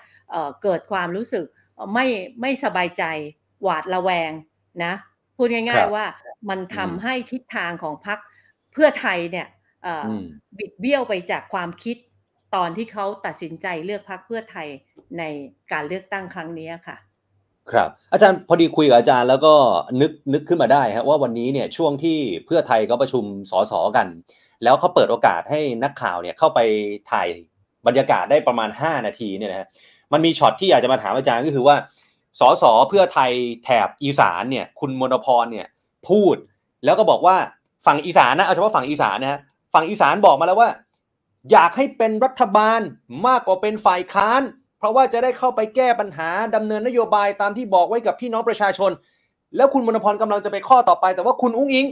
[0.64, 1.46] เกิดความรู้สึก
[1.94, 2.06] ไม่
[2.42, 3.04] ไม่สบายใจ
[3.64, 4.32] หวาดระแวง
[4.84, 4.94] นะ
[5.36, 6.06] พูดง่าย ๆว่า
[6.50, 8.20] มันทำให้ทิศทางของพัก
[8.74, 9.48] เพื่อไทยเนี่ย
[10.58, 11.98] บิดเบี้ยวไปจากความคิด
[12.56, 14.68] ตอนที่เขาตัดสินใจเลือกพักเพื่อไทย
[15.18, 15.24] ใน
[15.72, 16.98] การเลือกตั้งครั้งนี้ค่ะ
[17.72, 19.54] ครับ อาจารย์พอดีคุยกับอาจารย์แล้วก็
[20.02, 24.08] นึกนึกขึ้นมาได้ครับว่าวันนี้เนี่ยช่วงที่เพื่อไทยก็ประชุมสสกัน
[24.64, 26.60] แล้วเขาเปิดโอกาสให้นักข่าวเนี่ยเข้าไป
[27.12, 27.28] ถ่าย
[27.88, 29.68] บรรยากาศได้ประมาณ 5 นาทีเนี่ยนะฮะ
[30.14, 31.76] มันมีช็อตที่อยากจะมาถามอาจารย์ก็คือว่า
[32.40, 33.32] สสเพื่อไทย
[33.64, 35.68] แถบอีสานเนี่ยคุณมนพรเนี่ย
[36.10, 36.36] พูด
[36.86, 37.36] แล้วก็บอกว่า
[37.86, 39.40] ฝั่งอีสานนะเอาเฉพาะฝั่งอีสานนะฮะ
[39.74, 40.70] ฝั่งอีสานบอกมาแล้วว่า
[41.52, 42.80] อยากให้เป็นรัฐบาล
[43.28, 44.42] มากกว่าเป็นฝ่ายค้าน
[44.78, 48.92] เพราะว่าจะได้เข้าไปแก้ปัญหาดำเนินนโยบายตามที่บอกไว้กับพี่น้องประชาชน
[49.56, 51.88] แล้วคุณมณพรกำลังจะไปข้อต่อไป แต่ว่าคุณอุ้งอิง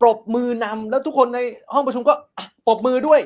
[0.00, 1.38] ปรบมือนำแล้วทุกคนใน
[1.74, 2.14] ห้องประชุมก็
[2.66, 3.20] ปรบมือด้วย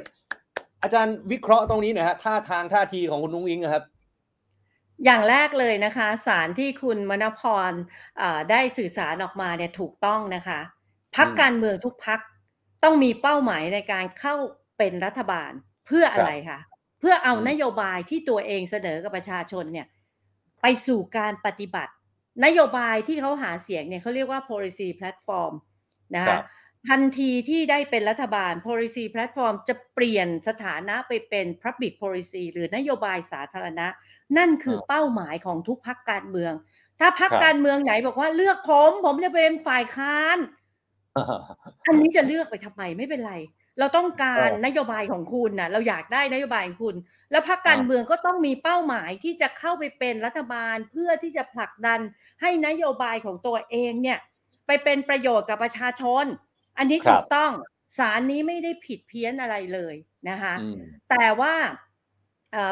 [0.82, 3.84] อาจารย์วิเคราะห์ตรงนี้หน่อยฮะท่าทางท่าทีของคุณอุ้งอิงครับ
[5.05, 7.72] อย่างแรกเลยนะคะสารที่คุณมณพร
[8.51, 10.61] ได้สื่อสารออกมาเนี่ยถูกต้องนะคะ
[11.16, 12.20] พักการเมืองทุกพัก
[12.84, 14.34] ต้องมีเป้าหมายในการเข้า
[14.78, 15.52] เป็นรัฐบาล
[15.86, 16.60] เพื่ออะไรคะ
[17.00, 19.86] เพื่อเอานโยบายที่ตัวเองเสนอกับประชาชนเนี่ย
[20.62, 21.92] ไปสู่การปฏิบัติ
[22.44, 25.52] นโยบายที่เขาหาเสียงเนี่ยเขาเรียกว่า policy platform
[26.16, 26.38] นะคะ
[26.88, 33.86] ทันทีที่ได้เป็นรัฐบาล policy platform จะเปลี่ยนสถานะไปเป็น public policy หรือนโยบายสาธารณะ
[34.38, 36.52] นั่นคือเป้าหมายของทุกพักการเมือง
[37.00, 40.36] ถ้าพักการเมืองไหนบอกว่าเลือกผม ผมจะเป็นฝ่ายค้าน
[41.86, 43.34] อันนี้จะเลือกไปทำไมไม่เป็นไร
[43.78, 46.94] เราต้องการนโยบายของคุณนะเราอยากได้นโยบายของคุณ
[47.30, 52.00] แล้วพรรคการเมืองก็ต้องมีเป้าหมายที่จะเข้าไปเป็นรัฐบาลเพื่อที่จะผลักดัน
[52.40, 54.18] ให้นโยบายของตัวเองเนี่ย
[54.66, 56.24] ไปเป็นประโยชน์กับประชาชน
[56.78, 57.52] อันนี้ถูกต้อง
[57.98, 59.94] สารนี้ไม่ได้ผิดเพี้ยนอะไรเลย
[60.28, 60.54] นะคะ
[61.11, 61.54] แต่ว่า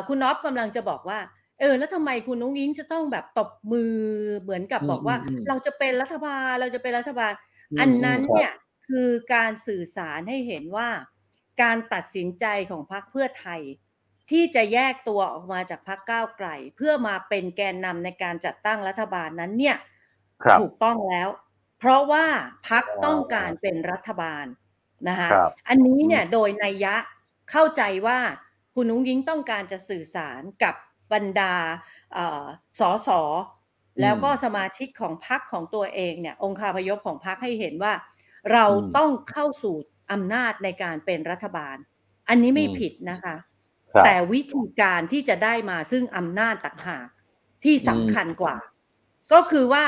[0.09, 1.18] คุณน็อปกำลังจะบอกว่า
[1.61, 3.95] เออ แล้วทำไมคุณนุ้งยิงจะต้องแบบตบมือ
[4.41, 5.16] เหมือนกับบอกว่า
[5.49, 7.32] เราจะเป็นรัฐบาลเราจะเป็นรัฐบาล
[7.81, 8.53] อันนั้นเนี่ย
[8.89, 10.89] คือการสื่อสารให้เห็นว่า
[11.62, 13.61] การตัดสินใจของพรรคเพื่อไทย
[14.31, 19.77] ที่จะแยกตัวออกมาจากพรรคก้าวไกล เพื่อมาเป็นแกนนำในการจัดตั้งรัฐบาลนั้นเนี่ย
[20.61, 21.29] ถูกต้องแล้ว
[21.79, 22.27] เพราะว่า
[22.69, 24.47] พรรคต้องการเป็นรัฐบาล
[25.09, 25.29] นะคะ
[25.69, 26.95] อันนี้เนี่ยโดยนัยยะ
[27.51, 28.19] เข้าใจว่า
[28.75, 30.75] คุณนุ้งยิงต้องการจะสื่อสารกับ
[31.12, 31.55] บรรดา
[32.79, 33.21] สอสอ
[34.01, 37.92] แล้วก็สมาชิกของพรรคของตัวเองเนี่ย องค์คาพยพของพรรคให้เห็นว่า
[38.53, 38.64] เรา
[38.96, 39.76] ต้องเข้าสู่
[40.12, 41.76] อำนาจในการเป็นรัฐบาล
[42.28, 43.36] อันนี้ไม่ผิดนะคะ
[44.05, 47.07] แต่วิธีการที่จะได้มาซึ่งอำนาจต่างหาก
[47.64, 48.57] ที่สำคัญกว่า
[49.32, 49.84] ก็คือว่า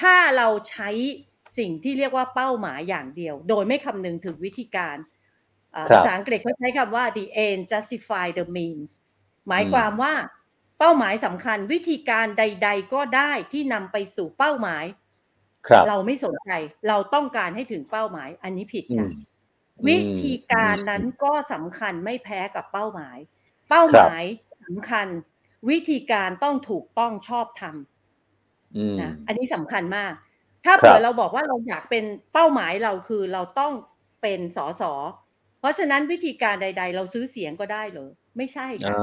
[0.00, 0.90] ถ้าเราใช้
[1.58, 4.96] สิ่งที่เรียกว่าเป้าหมายอย่างเดียว โดยไม่คำนึงถึงวิธีการ
[5.90, 8.90] ภาษาอังกฤษเขาใช้คำว่า the end justify the means
[9.48, 10.12] หมายความว่า
[10.84, 14.84] เป้าหมายสำคัญวิธีการใด ๆ ก็ได้ที่นำไปสู่เป้าหมาย
[15.72, 16.50] รเราไม่สนใจ
[16.88, 19.10] เราต้องการให้ถึงเป้าหมาย อันนี้ผิดกัน
[19.88, 23.18] วิธีการนั้นก็สำคัญไม่แพ้กับเป้าหมาย
[23.70, 24.22] เป้าหมาย
[24.64, 25.06] สำคัญ
[25.70, 30.12] วิธีการต้องถูกต้องชอบทำนะอันนี้สำคัญมาก
[30.64, 33.72] ถ้าเผื่อเราบอกว่าเราอยากเป็นเป้าหมายเราคือเราต้อง
[34.22, 34.92] เป็นสอสอ
[35.60, 38.98] เพราะฉะนั้นวิธีการใด ๆ เราซื้อเสียงก็ได้เหรอ ไม่ใช่อ่ค่ะ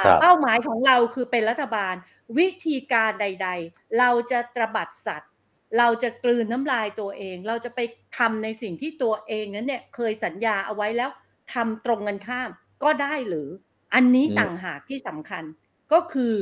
[0.00, 1.94] าครับเป้าหมายของเราคือเป็นรัฐบาล
[2.38, 5.30] วิธีการใด ๆ เราจะตระบัดสัตว์
[5.78, 7.80] เราจะกลืนน้ำลายตัวเอง เราจะไป
[8.18, 11.10] ทำในสิ่งที่ตัวเองนั้นเนี่ยเคยสัญญาเอาไว้แล้ว
[11.54, 12.50] ทำตรงกันข้าม
[12.82, 13.48] ก็ได้หรือ
[13.94, 15.44] อันนี้อืมต่างหากที่สำคัญ
[15.92, 16.34] ก็คือ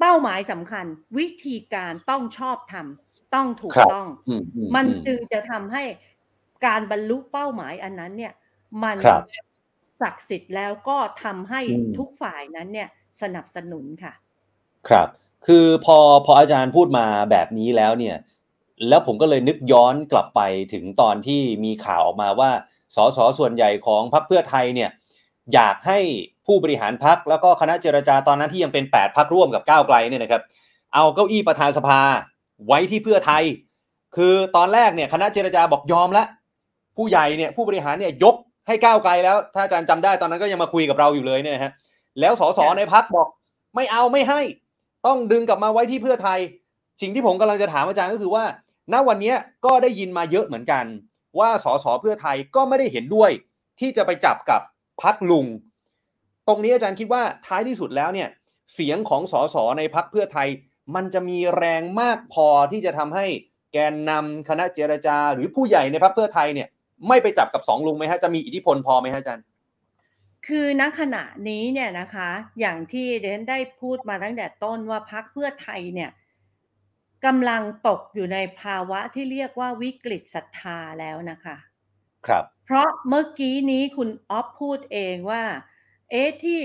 [0.00, 0.86] เป้าหมายสำคัญ
[1.18, 5.84] วิธีการต้องชอบทำต้องถูกต้องอืมอืมันอืจึงจะทำให้
[6.66, 8.32] การบรรลุเป้าหมายอันนั้นเนี่ย
[8.84, 9.42] มันครับ
[10.02, 12.88] ศักดิ์สิทธิ์แล้วก็ทำให้อืมทุกฝ่ายนั้นเนี่ย
[13.22, 14.12] สนับสนุนค่ะ
[14.88, 15.08] ครับ
[15.46, 18.16] คือพอพออาจารย์พูดมาแบบนี้แล้วเนี่ย
[18.88, 20.40] แล้วผมก็เลยนึกย้อนกลับไป
[20.72, 22.50] ถึงตอนที่มีข่าวออกมาว่า
[22.96, 24.90] สสส่วนใหญ่ของพรรคเพื่อไทยเนี่ย
[25.54, 25.98] อยากให้
[26.46, 30.42] ผู้บริหารพรรคแล้วก็คณะเจรจาตอนนั้นที่ยังเป็น 8พรรคร่วมกับก้าวไกลเนี่ยนะครับ
[30.94, 32.00] เอาเก้าอี้ประธานสภา
[32.66, 33.44] ไว้ที่เพื่อไทย
[34.16, 36.26] คือตอนแรกเนี่ยคณะเจรจาบอกยอมแล้ว
[36.96, 38.36] ผู้ใหญ่เนี่ยผู้บริหารเนี่ยยก
[38.66, 41.72] ให้ก้าวไกลแล้ว ถ้าอาจารย์จำได้ตอนนั้นก็ยังมาคุยกับเราอยู่เลยเนี่ยนะฮะ
[42.20, 43.28] แล้วสสค่ะในพักบอก
[43.74, 44.40] ไม่เอาไม่ให้
[45.06, 46.40] ต้องดึงกลับมาไว้ที่เพื่อไทย
[47.00, 48.44] สิ่งที่ผมกำลังจะถามอาจารย์ก็คือว่า
[48.92, 49.36] ณวันเนี้ย
[49.66, 50.84] ก็ได้ยินมาเยอะเหมือนกัน
[51.38, 53.30] ว่าสสเพื่อไทยก็ไม่ได้เห็นด้วย
[53.80, 54.60] ที่จะไปจับกับ
[55.02, 55.46] พักลุง
[56.48, 58.28] ตรงนี้อาจารย์คิดว่าท้ายที่สุดแล้วเนี่ย
[58.74, 60.48] เสียงของสสในพักเพื่อไทย
[60.94, 63.26] มันจะมีแรงมากพอที่จะทำให้
[63.72, 66.68] แกนนำคณะเจรจา หรือผู้ใหญ่ในพักเพื่อไทยเนี่ย
[67.08, 69.44] ไม่ไปจับกับสองลุงไหมฮะจะมีอิทธิพลพอไหมฮะอาจารย์
[70.48, 72.30] คือณขณะนี้เนี่ยนะคะ
[72.60, 76.10] อย่างที่เดนได้พูดมาตั้งแต่ต้นว่าพักเพื่อไทยเนี่ย
[77.24, 81.56] กำลังตกอยู่ในภาวะที่เรียกว่าวิกฤตศรัทธาแล้วนะคะ
[82.26, 85.42] ครับ เพราะเมื่อกี้นี้คุณออฟพูดเองว่า
[86.10, 86.58] เอ๊ะที่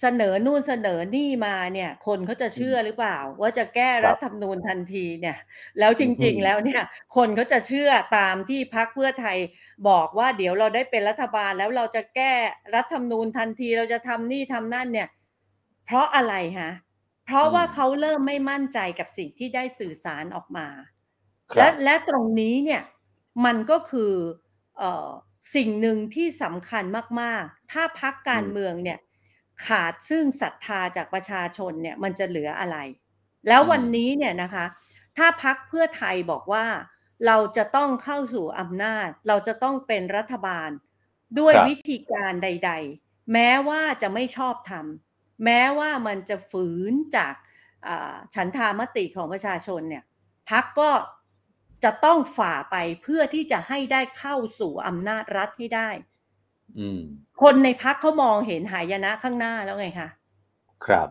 [0.00, 5.36] เสนอนู่นเสนอนี่มาเนี่ย คนเขาจะเชื่อหรือเปล่า ว่าจะแก้ครับรัฐธรรมนูญทันทีเนี่ย
[5.78, 6.82] แล้วจริงอืมๆ แล้วเนี่ย
[7.16, 9.38] คนเขาจะเชื่อตามที่พักเพื่อไทย
[9.88, 12.32] บอกว่าเดี๋ยวเราได้เป็นรัฐบาลแล้วเราจะแก้
[12.74, 15.08] รัฐธรรมนูญทันทีเราจะทำนี่ทำนั่นเนี่ย
[15.84, 16.70] เพราะอะไรฮะ
[17.24, 20.68] เพราะว่าเขาเริ่มไม่มั่นใจกับสิ่งที่ได้สื่อสารออกมา
[21.52, 22.82] คและรับ และตรงนี้เนี่ย
[23.44, 24.12] มันก็คือ
[24.78, 25.08] เอ่อ
[25.54, 26.84] สิ่งหนึ่งที่สำคัญ
[27.20, 28.98] มาก ๆ ถ้าพักการอืมเมืองเนี่ย
[29.66, 32.76] ขาดซึ่งศรัทธาจากประชาชนเนี่ยมันจะเหลืออะไร
[33.48, 34.64] แล้ววันนี้เนี่ยนะคะ
[35.16, 36.66] ถ้าพักเพื่อไทยบอกว่า
[37.26, 40.70] เราจะต้องเข้าสู่อำนาจ เราจะต้องเป็นรัฐบาล
[41.38, 47.34] ด้วยครับวิธีการใด ๆ แม้ว่าจะไม่ชอบทำแม้ว่ามันจะฝืนจาก
[47.86, 50.04] อ่าฉันทามติของประชาชนเนี่ย
[50.50, 50.90] พักก็
[51.84, 56.13] จะต้องฝ่าไปเพื่อที่จะให้ได้เข้าสู่อำนาจรัฐให้ได้อืม
[57.42, 60.08] คนในพักเขามองเห็นหายนะข้างหน้าแล้วไงคะ
[60.84, 61.08] ครับ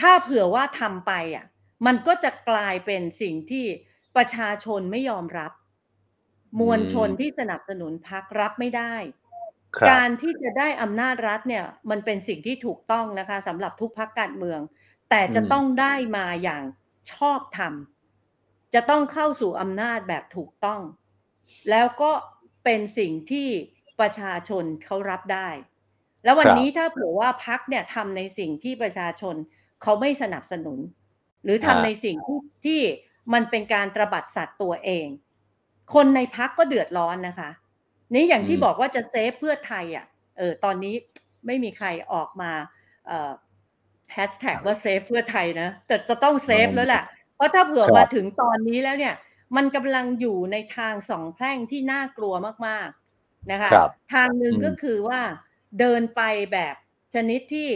[0.00, 1.44] ถ้าเผื่อว่าทำไปอะ
[1.86, 3.66] มันก็จะกลายเป็นสิ่งที่
[4.16, 5.52] ประชาชนไม่ยอมรับ
[6.60, 8.94] มวลชนที่สนับสนุนพักรับไม่ได้
[9.76, 14.60] ครับการที่จะได้อำนาจรัฐเนี่ย มันเป็นสิ่งที่ถูกต้องนะคะสำหรับทุกพักการเมือง
[15.10, 16.62] แต่จะอืมต้องได้มาอย่าง
[17.12, 17.72] ชอบธรรม
[18.74, 20.80] จะต้องเข้าสู่อำนาจแบบถูกต้อง
[21.70, 22.12] แล้วก็
[22.64, 23.48] เป็นสิ่งที่
[24.00, 25.48] ประชาชนเขารับได้
[26.24, 29.34] แล้ววันครับนี้ถ้าเผื่อว่าพรรคเนี่ยทำในสิ่งที่ประชาชน
[29.82, 30.78] เขาไม่สนับสนุน
[31.44, 32.80] หรือทำอ่าในสิ่งที่ที่
[33.32, 35.06] มันเป็นการตระบัดสัตย์ตัวเอง
[35.94, 37.50] คนในพรรคก็เดือดร้อนนะคะ
[38.14, 40.06] นี่อย่างที่บอกว่าจะ save เพื่อไทยอะ
[40.38, 40.94] เออตอนนี้
[41.46, 42.50] ไม่มีใครออกมา
[43.06, 43.32] เอ่อ
[44.12, 47.02] แฮชแท็กว่า save เพื่อไทยนะแต่จะต้อง save แล้วแหละ
[47.36, 49.14] เพราะถ้าเผื่อครับมาถึงตอนนี้แล้วเนี่ย
[49.56, 52.34] มันกำลังอยู่ในทางสองแพร่งที่น่ากลัว
[52.66, 53.03] มากๆ
[53.50, 55.20] นะคะครับทางหนึ่งอืมก็คือว่า
[55.80, 56.22] เดินไป
[56.52, 56.74] แบบ
[57.14, 57.70] ชนิดที่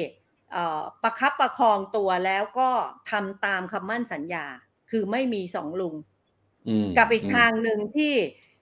[0.52, 2.70] เอ่อประคับประคองตัวแล้วก็
[3.10, 4.44] ทำตามคำมั่นสัญญา
[4.90, 5.94] คือไม่มีสองลุง
[6.68, 8.14] อืมกับอีกมทางหนึ่งที่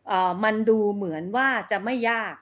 [0.09, 2.34] เอ่อมันดูเหมือนว่าจะไม่ยาก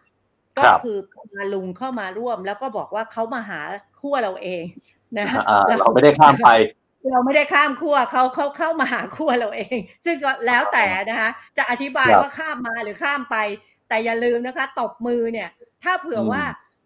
[0.56, 0.98] ครัก็บคือ
[1.32, 3.60] พาลุงเข้ามาร่วม แล้วก็บอกว่าเขามาหา
[4.00, 4.64] ขั้วเราเอง
[5.18, 6.48] นะอ่าแล้วเราไม่ได้ข้ามไป
[7.12, 13.36] เราไม่ได้ข้ามขั้วเขาเขาเข้ามาหาขั้วเราเอง ซึ่งก็แล้วแต่นะคะจะอธิบายครับว่าข้ามมาหรือข้ามไป
[13.88, 15.48] แต่อย่าลืมนะคะตบมือเนี่ย
[15.82, 16.42] ถ้าเผื่ออมว่า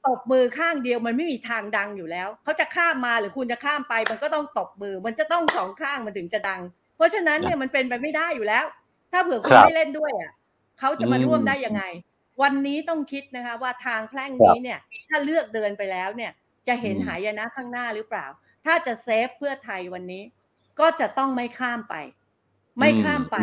[0.07, 6.61] ตบมือข้างเดียวมันไม่มีทางดังอยู่แล้วเขาจะข้ามมาหรือคุณจะข้ามไป มันก็ต้องตบมือ มันจะต้องสองข้างมันถึงจะดัง
[6.97, 8.65] เพราะฉะนั้นเนี่ยมันเป็นไปไม่ได้อยู่แล้ว
[9.13, 10.33] ถ้าเผื่อคุคณรับไม่เล่นด้วยอะ
[10.79, 11.83] เขาจะมาอืมร่วมได้ยังไง
[12.43, 14.79] วันนี้ต้องคิดนะคะ ว่าทางแพร่งครับนี้เนี่ย
[15.09, 16.33] ถ้าเลือกเดินไปแล้วเนี่ย
[16.69, 18.27] จะเห็นอืมหายนะข้างหน้าหรือเปล่า
[18.65, 20.23] ถ้าจะเซฟเพื่อไทยวันนี้
[20.81, 21.95] ก็จะต้องไม่ข้ามไป
[22.79, 23.37] ไม่ข้ามไป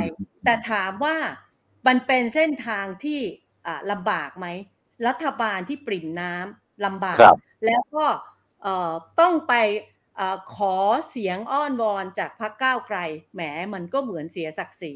[0.44, 1.18] แต่ถามว่า
[1.88, 3.45] มันเป็นเส้นทางที่อ่า
[3.92, 4.48] ลำบากไหม
[5.08, 8.06] รัฐบาลที่ปริ่มน้ำลำบากครับแล้วก็
[8.64, 9.54] เอ่อต้องไป
[10.16, 10.76] เออขอ
[11.10, 12.98] เสียงอ้อนวอนจากพรรคก้าวไกล
[13.34, 13.42] แหม
[13.74, 14.94] มันก็เหมือนเสียศักดิ์ศรี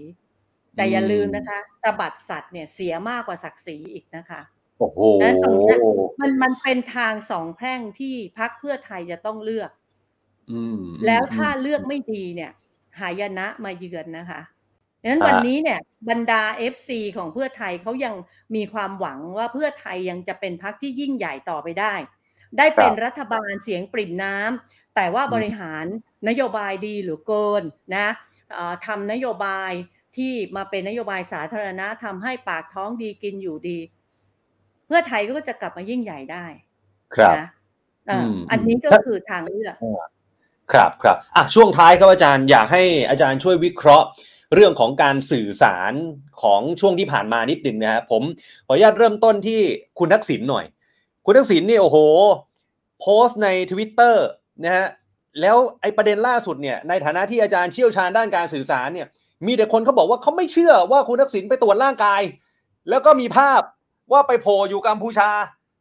[0.76, 4.42] แต่อย่าลืมนะคะตบัดสัตว์เนี่ยเสียมากกว่าศักดิ์ศรีอีกนะคะ
[4.80, 5.78] โอ้โหนั้นตรงเนี้ย
[6.22, 9.72] มันมันเป็นทางสองแพร่งที่พักเพื่อไทยจะต้องเลือก
[10.52, 12.52] อืมแล้วถ้าเลือกไม่ดีเนี่ย
[13.00, 14.42] หายนะมาเยือนนะคะ
[15.02, 15.80] ดังนั้นอ่าวันนี้เนี่ย
[16.10, 16.44] บรรดา
[16.74, 18.16] FC ของเพื่อไทยเขายัง
[18.56, 21.94] มีความหวังว่าเพื่อไทยยังจะเป็นพักที่ยิ่งใหญ่ต่อไปได้
[22.58, 25.86] ได้เป็นรัฐบาลเสียงปริ่มน้ำแต่ว่าบริหาร
[26.30, 27.64] นโยบายดีหรือเกิน
[27.96, 28.08] นะ
[28.54, 29.72] เอ่อทำนโยบาย
[30.18, 33.80] ที่มาเป็นนโยบายสาธารณะทำให้ปากท้องดีกินอยู่ดี
[34.86, 36.46] เพื่อไทยก็จะกลับมายิ่งใหญ่ได้
[37.16, 37.48] ครับนะ
[38.08, 39.76] เอ่ออมอันนี้ก็คือทางเลือก
[40.72, 44.08] ครับครับอะช่วงท้ายครับอาจารย์อยากให้อาจารย์ช่วยวิเคราะห์
[44.54, 45.94] เรื่องของการสื่อสาร
[46.42, 48.24] ของช่วงที่ผ่านมานิดหนึ่งนะครับผม
[48.68, 49.62] ขออนุญาตเริ่มต้นที่
[50.00, 50.66] คุณทักษิณหน่อย
[51.26, 51.98] คุณทักษิณนี่โอ้โห
[53.00, 54.16] โพสต์ใน Twitter
[54.64, 54.88] นะฮะ
[55.42, 59.08] แล้วไอประเด็นล่าสุดเนี่ยในฐานะที่อาจารย์เชี่ยวชาญด้านการสื่อสารเนี่ย
[59.48, 62.22] มีแต่คนเขาบอกว่าเขาไม่เชื่อว่าคุณทักษิณไปตรวจร่างกาย
[62.90, 63.62] แล้วก็มีภาพ
[64.12, 65.30] ว่าไปโผล่อยู่กัมพูชา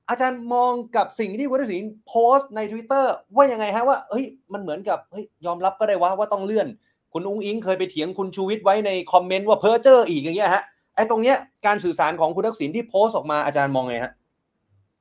[0.09, 3.05] อาจารย์มองกับสิ่งที่คุณทักษิณโพสต์ใน Twitter
[3.37, 6.69] ว่ายังไงฮะว่าเฮ้ยมันเหมือนกับเฮ้ยยอมรับก็ได้ว่าว่าต้องเลื่อน
[7.13, 10.63] คุณอุ้งอิงเคยไปเถียงคุณชูวิทย์ไว้ในคอมเมนต์ว่าเพ้อเจ้ออีกอย่างเงี้ยฮะ
[10.95, 11.37] ไอ้ตรงเนี้ย
[11.67, 14.13] การสื่อสารของคุณทักษิณที่โพสต์ออกมาอาจารย์มองไงฮะ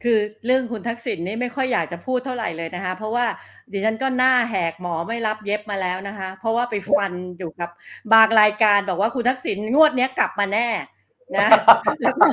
[0.03, 3.25] คือเรื่องคุณทักษิณนี่ไม่ค่อยอยากจะพูดเท่าไหร่เลยนะคะ เพราะว่า
[3.71, 7.69] ดิฉันก็หน้าแหกหมอไม่รับเย็บมาแล้วนะคะ เพราะว่าไปฟันอยู่กับ
[8.13, 10.69] บางรายการบอกว่าคุณทักษิณงวดเนี้ยกลับมาแน่
[11.35, 11.47] นะ
[12.01, 12.27] แล้วก็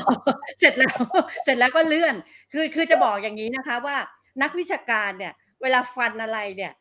[0.61, 0.99] เสร็จแล้ว
[1.45, 2.15] เสร็จแล้วก็เลื่อน
[2.53, 3.97] คือคือจะบอกอย่างนี้นะคะว่า
[4.43, 6.73] นักวิชาการเนี่ย เวลาฟันอะไรเนี่ย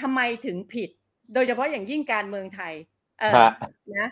[0.00, 0.90] ทำไมถึงผิด
[1.34, 2.74] โดยเฉพาะอย่างยิ่งการเมืองไทย
[3.20, 3.50] เออฮะ
[3.96, 4.08] นะ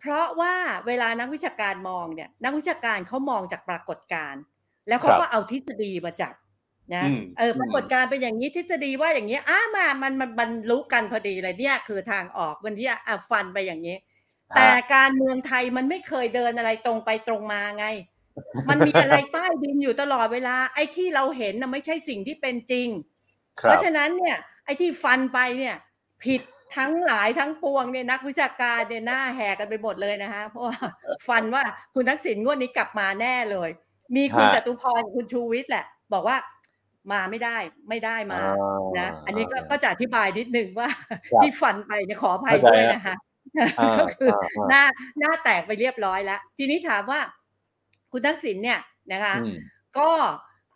[0.00, 0.54] เพราะว่า
[0.86, 4.42] เวลานักวิชาการมองเนี่ย นักวิชาการเขามองจากปรากฏการณ์
[4.88, 6.34] แล้วเขาครับก็เอาทฤษฎีมาจับ
[6.94, 13.96] นะอืมเออปรากฏการณ์เป็นอย่างนี้ทฤษฎีว่าอย่างนี้อ้ามามันมันบรรลุกันพอดีเลยเนี่ย คือทางออกวันที่อะฟันไปอย่างนี้
[14.54, 17.86] แต่การเมืองไทยมันไม่เคยเดินอะไรตรงไปตรงมาไง
[18.68, 22.88] มันมีอะไรใต้ดินอยู่ตลอดเวลา ไอ้ที่เราเห็นนะไม่ใช่สิ่งที่เป็นจริง
[23.60, 25.76] คเพรับราะฉะนั้นเนี่ย ไอ้ที่ฟันไปเนี่ย
[26.24, 26.40] ผิด
[26.76, 30.76] ทั้งหลายทั้งปวงเนี่ยนักวิชาการเนี่ยหน้าแหกกันไปหมดเลยนะคะเพราะว่า
[31.26, 31.62] ฟันว่า
[31.94, 33.70] คุณทักษิณงวดนี้กลับมาแน่เลย
[34.16, 36.36] มีคุณฮะจตุพรกับคุณชูวิทย์แหละ บอกว่า
[37.12, 37.56] มาไม่ได้
[37.88, 38.40] ไม่ได้มา
[38.98, 40.88] นะอันนี้ก็ก็จะอธิบายนิดนึงว่า
[41.28, 43.16] ครับที่ฟันไปเนี่ยขออภัยเข้าใจด้วยฮะนะคะ
[43.80, 44.84] อ่าก็คืออ่าอ่าหน้า
[45.18, 47.20] หน้าแตกไปเรียบร้อยแล้ว ทีนี้ถามว่า
[48.12, 48.80] คุณทักษิณเนี่ย
[49.12, 49.56] นะคะอืม
[49.98, 50.10] ก็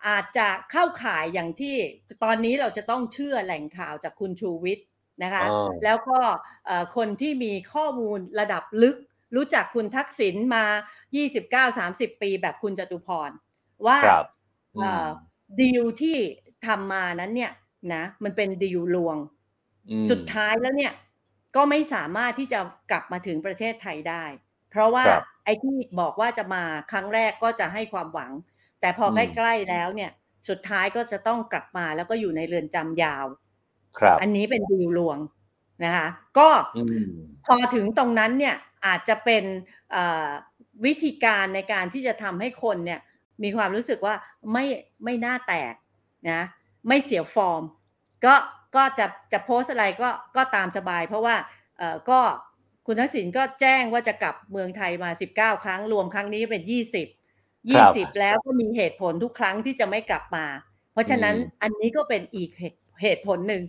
[0.08, 1.76] อาจจะเข้าข่ายอย่างที่
[2.24, 4.84] ตอนนี้เราจะต้องเชื่อแหล่งข่าวจากคุณชูวิทย์
[5.22, 6.18] นะคะอ่าแล้วก็
[6.66, 8.96] เอ่อคนที่มีข้อมูลระดับลึก
[9.36, 10.64] รู้จักคุณทักษิณมา
[11.16, 13.30] 29-30 ปีแบบคุณจตุพร
[13.86, 14.24] ว่าครับ
[14.78, 15.08] เอ่อ
[15.60, 16.16] ดีลที่
[16.66, 17.52] ทำมานั้นเนี่ย
[17.94, 19.16] นะมันเป็นดีลลวง
[19.90, 20.92] อืมสุดท้ายแล้วเนี่ย
[21.56, 22.60] ก็ไม่สามารถที่จะ
[22.90, 24.24] กลับมาถึงประเทศไทยได้
[24.70, 28.32] เพราะว่าครับไอ้ที่บอกว่าจะมาครั้งแรกก็จะให้ความหวัง
[28.80, 30.10] แต่พออืมใกล้ๆแล้วเนี่ย
[30.48, 33.26] สุดท้ายก็จะต้องกลับมาแล้วก็อยู่ในเรือนจำยาว
[33.98, 35.18] ครับอันนี้เป็นดีลลวง
[35.84, 36.06] นะคะ
[36.38, 37.04] ก็อืม
[37.46, 38.54] พอถึงตรงนั้นเนี่ย
[38.86, 39.44] อาจจะเป็น
[39.90, 40.28] เอ่อ
[40.84, 43.00] วิธีการในการที่จะทำให้คนเนี่ย
[43.42, 44.14] มีความรู้สึกว่า
[44.52, 44.64] ไม่
[45.04, 45.74] ไม่น่าแตก
[46.30, 46.42] นะ
[46.88, 47.62] ไม่เสียฟอร์ม
[48.24, 48.34] ก็
[48.76, 51.36] ก็จะจะโพสต์อะไรก็ก็ตามสบาย เพราะว่า
[51.78, 52.20] เอ่อก็
[52.86, 57.08] คุณทักษิณก็แจ้งว่าจะกลับเมืองไทยมา 19 ครั้ง รวมครั้งนี้เป็น 20
[57.74, 60.46] ครับ20 แล้วก็มีเหตุผลทุกครั้งที่จะไม่กลับมา
[60.92, 63.62] เพราะฉะนั้นอืมอันนี้ก็เป็นอีกเหตุเหตุผลหนึ่ง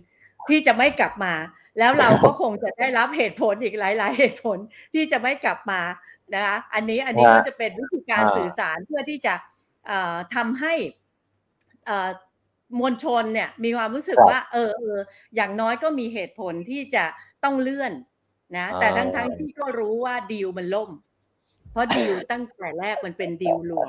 [0.48, 1.34] ที่จะไม่กลับมา
[1.78, 4.58] แล้วเราก็คงจะได้รับเหตุผลอีกหลาย ๆ เหตุผล
[4.94, 5.80] ที่จะไม่กลับมา
[6.34, 9.34] นะคะอันนี้อันนี้ฮะก็จะเป็นวิธีการอ่าสื่อสารเพื่อที่จะ
[9.86, 10.74] เอ่อทำให้
[11.86, 12.10] เอ่อ
[12.78, 14.98] มวลชนเนี่ยมีความรู้สึกว่า เออเออ
[15.36, 17.04] อย่างน้อยก็มีเหตุผลที่จะ
[17.44, 17.92] ต้องเลื่อน
[18.56, 20.90] นะแต่ทั้งทั้งๆที่ก็รู้ว่าดีลมันล่ม
[21.72, 23.88] เพราะดีลตั้งแต่แรกมันเป็นดีลลวง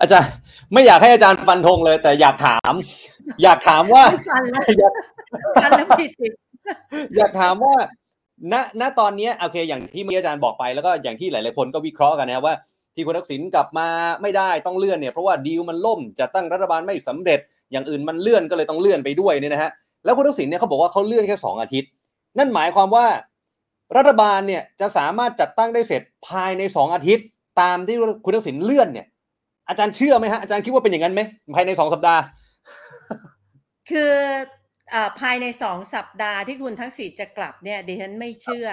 [0.00, 0.30] อาจารย์
[0.72, 2.72] ไม่อยากให้อาจารย์ฟันธงเลย แต่อยากถาม
[3.42, 4.92] อยากถามว่าไม่ฟันแล้วอยาก
[5.56, 6.32] ฟันแล้วผิดอีก
[7.16, 7.74] อยากถามว่า
[8.52, 12.54] ณณตอนเนี้ยโอเค อย่างที่เมื่อกี้อาจารย์บอกไปแล้วก็อย่างที่หลาย ๆ คนก็วิเคราะห์กันนะครับว่า
[12.94, 13.88] ที่คุณทักษิณกลับมา
[14.22, 17.40] ไม่ได้ต้องเลื่อนเนี่ยเพราะว่าดีลมันล่มจะตั้งรัฐบาลไม่สำเร็จ
[17.72, 19.70] อย่างอื่นมันเลื่อนก็เลยต้องเลื่อนไปด้วยเนี่ยนะฮะ
[20.04, 21.90] แล้วคุณทักษิณเนี่ยเขาบอกว่าเขาเลื่อนแค่สองอาทิตย์
[22.38, 23.06] นั่นหมายความว่า
[23.96, 27.26] รัฐบาลเนี่ยจะสามารถจัดตั้งได้เสร็จภายในสองอาทิตย์
[27.60, 29.06] ตามที่คุณทักษิณเลื่อนเนี่ย
[29.68, 31.20] อาจารย์เชื่อไหมฮะอาจารย์คิดว่าเป็นอย่างนั้นไหม
[31.54, 32.22] ภายในสองสัปดาห์
[33.90, 34.38] คือเอ่อ
[35.20, 38.68] ภายในสองสัปดาห์ที่คุณทักษิณจะกลับเนี่ยดิฉันไม่เชื่อ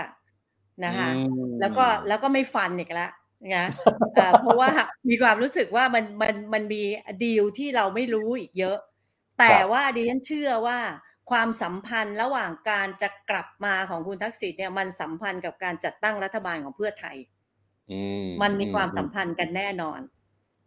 [0.86, 1.11] นะคะอื
[1.51, 3.11] มแล้วก็แล้วก็ไม่ฟันอีกแล้ว
[3.55, 3.67] นะ
[4.13, 4.70] เอ่อเพราะว่า
[5.09, 6.84] มีความรู้สึกว่ามันมันมันมี
[7.24, 8.78] ดีลที่เราไม่รู้อีกเยอะ
[9.39, 10.80] แต่ว่าดิฉันเชื่อว่า
[11.32, 17.17] ความสัมพันธ์ระหว่างการจะกลับมาของคุณทักษิณเนี่ยมันสัมพันธ์กับการจัดตั้งรัฐบาลของเพื่อไทย
[17.89, 17.93] อื
[18.41, 19.99] มันมีความสัมพันธ์กันแน่นอน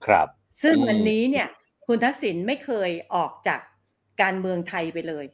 [0.05, 0.29] ครับ
[0.63, 1.49] ซึ่งอืมวันนี้เนี่ย
[1.87, 3.61] คุณทักษิณไม่เคยออกจาก
[4.23, 5.25] การเมืองไทยไปเลย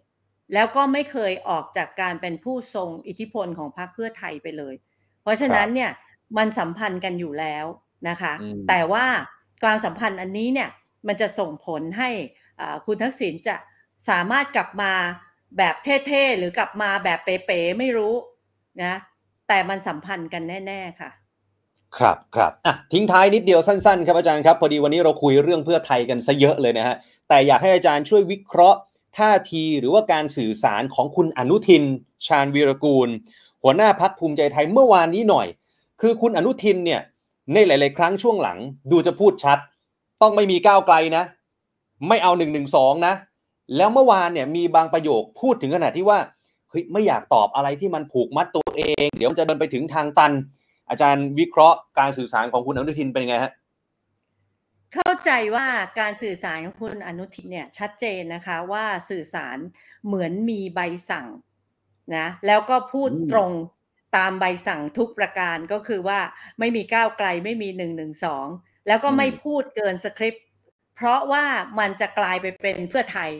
[0.55, 4.75] แล้วก็ไม่เคยออกจากการเป็นผู้ทรงอิทธิพลของพรรคเพื่อไทยไปเลย
[5.23, 5.91] เพราะฉะนั้นเนี่ย
[6.39, 7.65] มันสัมพันธ์กันอยู่แล้ว
[8.09, 9.07] นะคะอืมแต่ว่า
[9.63, 10.69] ความสัมพันธ์อันนี้เนี่ย
[11.07, 12.11] มันจะส่งผลให้
[12.61, 13.57] อ่าคุณทักษิณจะ
[14.09, 14.93] สามารถกลับมา
[15.59, 18.15] แบบเท่ๆ หรือกลับมาแบบเป๋ๆไม่รู้
[18.83, 18.95] นะ
[19.49, 21.11] แต่มันสัมพันธ์กันแน่ ๆค่ะ
[21.99, 26.97] ครับครับอะทิ้งท้ายนิดเดียวสั้นๆ ครับอาจารย์ครับ พอดีวันนี้เราคุยเรื่องเพื่อไทยกันซะเยอะเลยนะฮะ
[27.29, 28.79] แต่อยากให้อาจารย์ช่วยวิเคราะห์
[29.19, 31.83] ท่าทีหรือว่าการสื่อสารของคุณอนุทิน
[32.27, 33.09] ชาญวีรกูล
[33.63, 35.47] หัวหน้าพักภูมิใจไทยเมื่อวานนี้หน่อย
[36.01, 37.01] คือคุณอนุทินเนี่ย
[37.53, 38.59] ในหลาย ๆ ครั้งช่วงหลัง
[38.91, 39.59] ดูจะพูดชัด
[40.23, 41.25] ต้องไม่มีก้าวไกลนะ
[42.09, 43.15] ไม่เอาหนึ่งหนึ่งสองนะ
[43.77, 46.19] แล้วเมื่อวานเนี่ยมีบางประโยคพูดถึงขนาดที่ว่า
[46.71, 50.33] เฮ้ยไม่อยากตอบอะไรที่มันผูกมัดตัวเอง เดี๋ยวมันจะเดินไปถึงทางตัน
[50.91, 53.53] อาจารย์วิเคราะห์การสื่อสารของคุณอนุทินเป็นไงฮะ
[54.95, 55.67] เข้าใจว่า
[56.01, 59.59] การสื่อสารของคุณอนุทินเนี่ยชัดเจนนะคะว่าสื่อสาร
[60.07, 60.81] เหมือนมีใบ
[61.11, 61.27] สั่ง
[62.17, 63.51] นะแล้วก็พูดอืมตรง
[64.17, 66.21] ตามใบสั่งทุกประการก็คือว่า
[66.59, 68.47] ไม่มีก้าวไกลไม่มีหนึ่งหนึ่งสอง
[68.87, 70.45] แล้วก็ไม่พูดเกินสคริปต์
[70.97, 71.45] เพราะว่า
[71.79, 73.31] มันจะกลายไปเป็นเพื่อไทย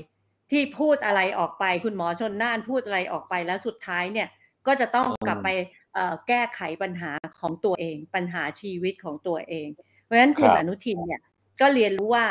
[0.51, 4.29] ที่พูดอะไรออกไปคุณหมอชนน่านพูดอะไรออกไปแล้วสุดท้ายเนี่ย
[4.67, 5.49] ก็จะต้องกลับไป
[5.95, 9.69] เอ่อแก้ไขปัญหาของตัวเอง ปัญหาชีวิตของตัวเอง
[10.05, 11.21] เพราะฉะนั้นคุณครับอนุทินเนี่ย
[11.61, 12.27] ก็เรียนรู้ว่า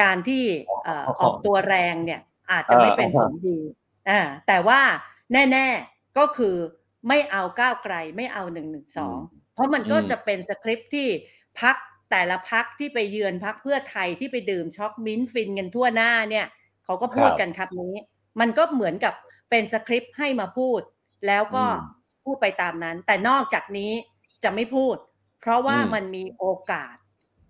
[0.00, 0.44] การที่
[0.84, 2.20] เอ่ออ๋อออกตัวแรงเนี่ย
[2.50, 3.58] อาจจะไม่เป็นอ่าผลดี
[4.08, 4.80] อ่าแต่ว่า
[5.32, 6.56] แน่ๆก็คือ
[7.08, 9.18] ไม่เอาก้าวไกลไม่เอาหนึ่งหนึ่งสอง
[9.54, 11.08] เพราะมันก็อืมจะเป็นสคริปต์ที่
[11.60, 11.76] พัก
[12.10, 16.46] แต่ละพักที่ไปเยือนพักเพื่อไทยที่ไปดื่มช็อกมิ้นท์ฟินกันทั่วหน้าเนี่ย
[16.84, 17.94] เขาก็พูดกันครับนี้
[18.40, 19.14] มันก็เหมือนกับ
[19.50, 20.80] เป็นสคริปต์ให้มาพูด
[21.26, 21.76] แล้วก็อืม
[22.24, 23.92] พูดไปตามนั้น แต่นอกจากนี้
[24.44, 24.96] จะไม่พูด
[25.40, 26.96] เพราะว่าอืมมันมีโอกาส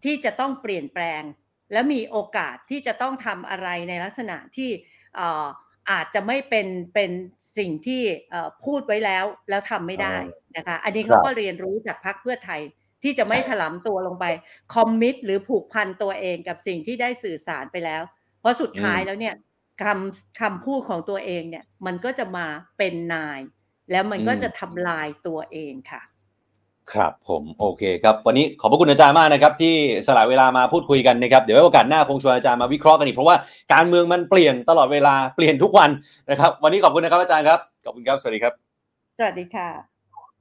[0.05, 1.23] ที่จะต้องเปลี่ยนแปลง
[1.73, 4.71] และมีโอกาสที่จะต้องทำอะไรในลักษณะที่
[5.91, 7.11] อาจจะไม่เป็นเป็น
[7.59, 8.03] สิ่งที่
[8.65, 10.17] พูดไว้แล้วแล้วทำไม่ได้
[10.57, 12.61] นะคะอันนี้เขาก็เรียนรู้จากพรรคเพื่อไทย
[13.03, 14.25] ที่จะไม่ถลำตัวลงไป
[14.75, 18.03] คอมมิตหรือผูกพันตัวเองกับสิ่งที่ได้สื่อสารไปแล้ว
[18.41, 19.35] เพราะสุดท้ายแล้วเนี่ย
[19.83, 22.47] คำคำพูดของตัวเองเนี่ยมันก็จะมา
[22.79, 23.41] เป็นนาย
[23.91, 26.03] แล้วมันก็จะทำลายตัวเองค่ะ
[26.95, 29.75] ครับผมโอเคครับวันนี้ขอบพระคุณอาจารย์มากนะครับที่
[30.07, 33.37] สละเวลามาพูดคุยกันนะครับเดี๋ยวไว้โอกาสหน้าคงชวนอาจารย์มาวิเคราะห์กันอีกเพราะว่า
[33.73, 35.91] การเมืองมันเปลี่ยนตลอดเวลาเปลี่ยนทุกวัน
[36.31, 38.53] นะครับ วันนี้ขอบคุณนะครับอาจารย์ครับขอบคุณครับสวัสดีครับ
[39.19, 39.69] สวัสดีค่ะ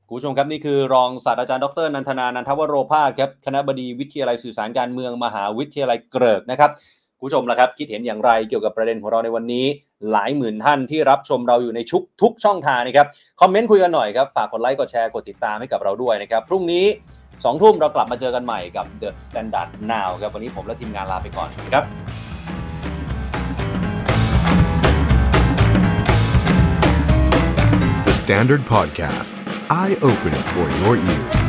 [0.08, 9.66] คุณผู้ชมครับนี่คือรองศาสตราจารย์ดรนันทนานันทวโรภาสครับคณะบดีวิทยาลัยสื่อสารการเมืองมหาวิทยาลัยเกริกนะครับคุณ ผู้ชมละครับ คิดเห็นอย่างไรเกี่ยวกับประเด็นของเราในวันนี้
[10.12, 13.08] หลายหมื่นท่านที่รับชมเราอยู่ในชุกทุกช่องทางนะครับ
[13.42, 16.86] คอมเมนต์คุยกันหน่อยครับ ฝากกดไลค์ กดแชร์ กดติดตามให้กับเราด้วยนะครับ พรุ่งนี้
[17.46, 21.86] สองทุ่มเรากลับมาเจอกันใหม่กับ The Standard Now ครับ วันนี้ผมและทีมงานลาไปก่อนสวัสดีครับ
[28.08, 29.32] The Standard Podcast,
[29.82, 31.45] eye opening for your ears.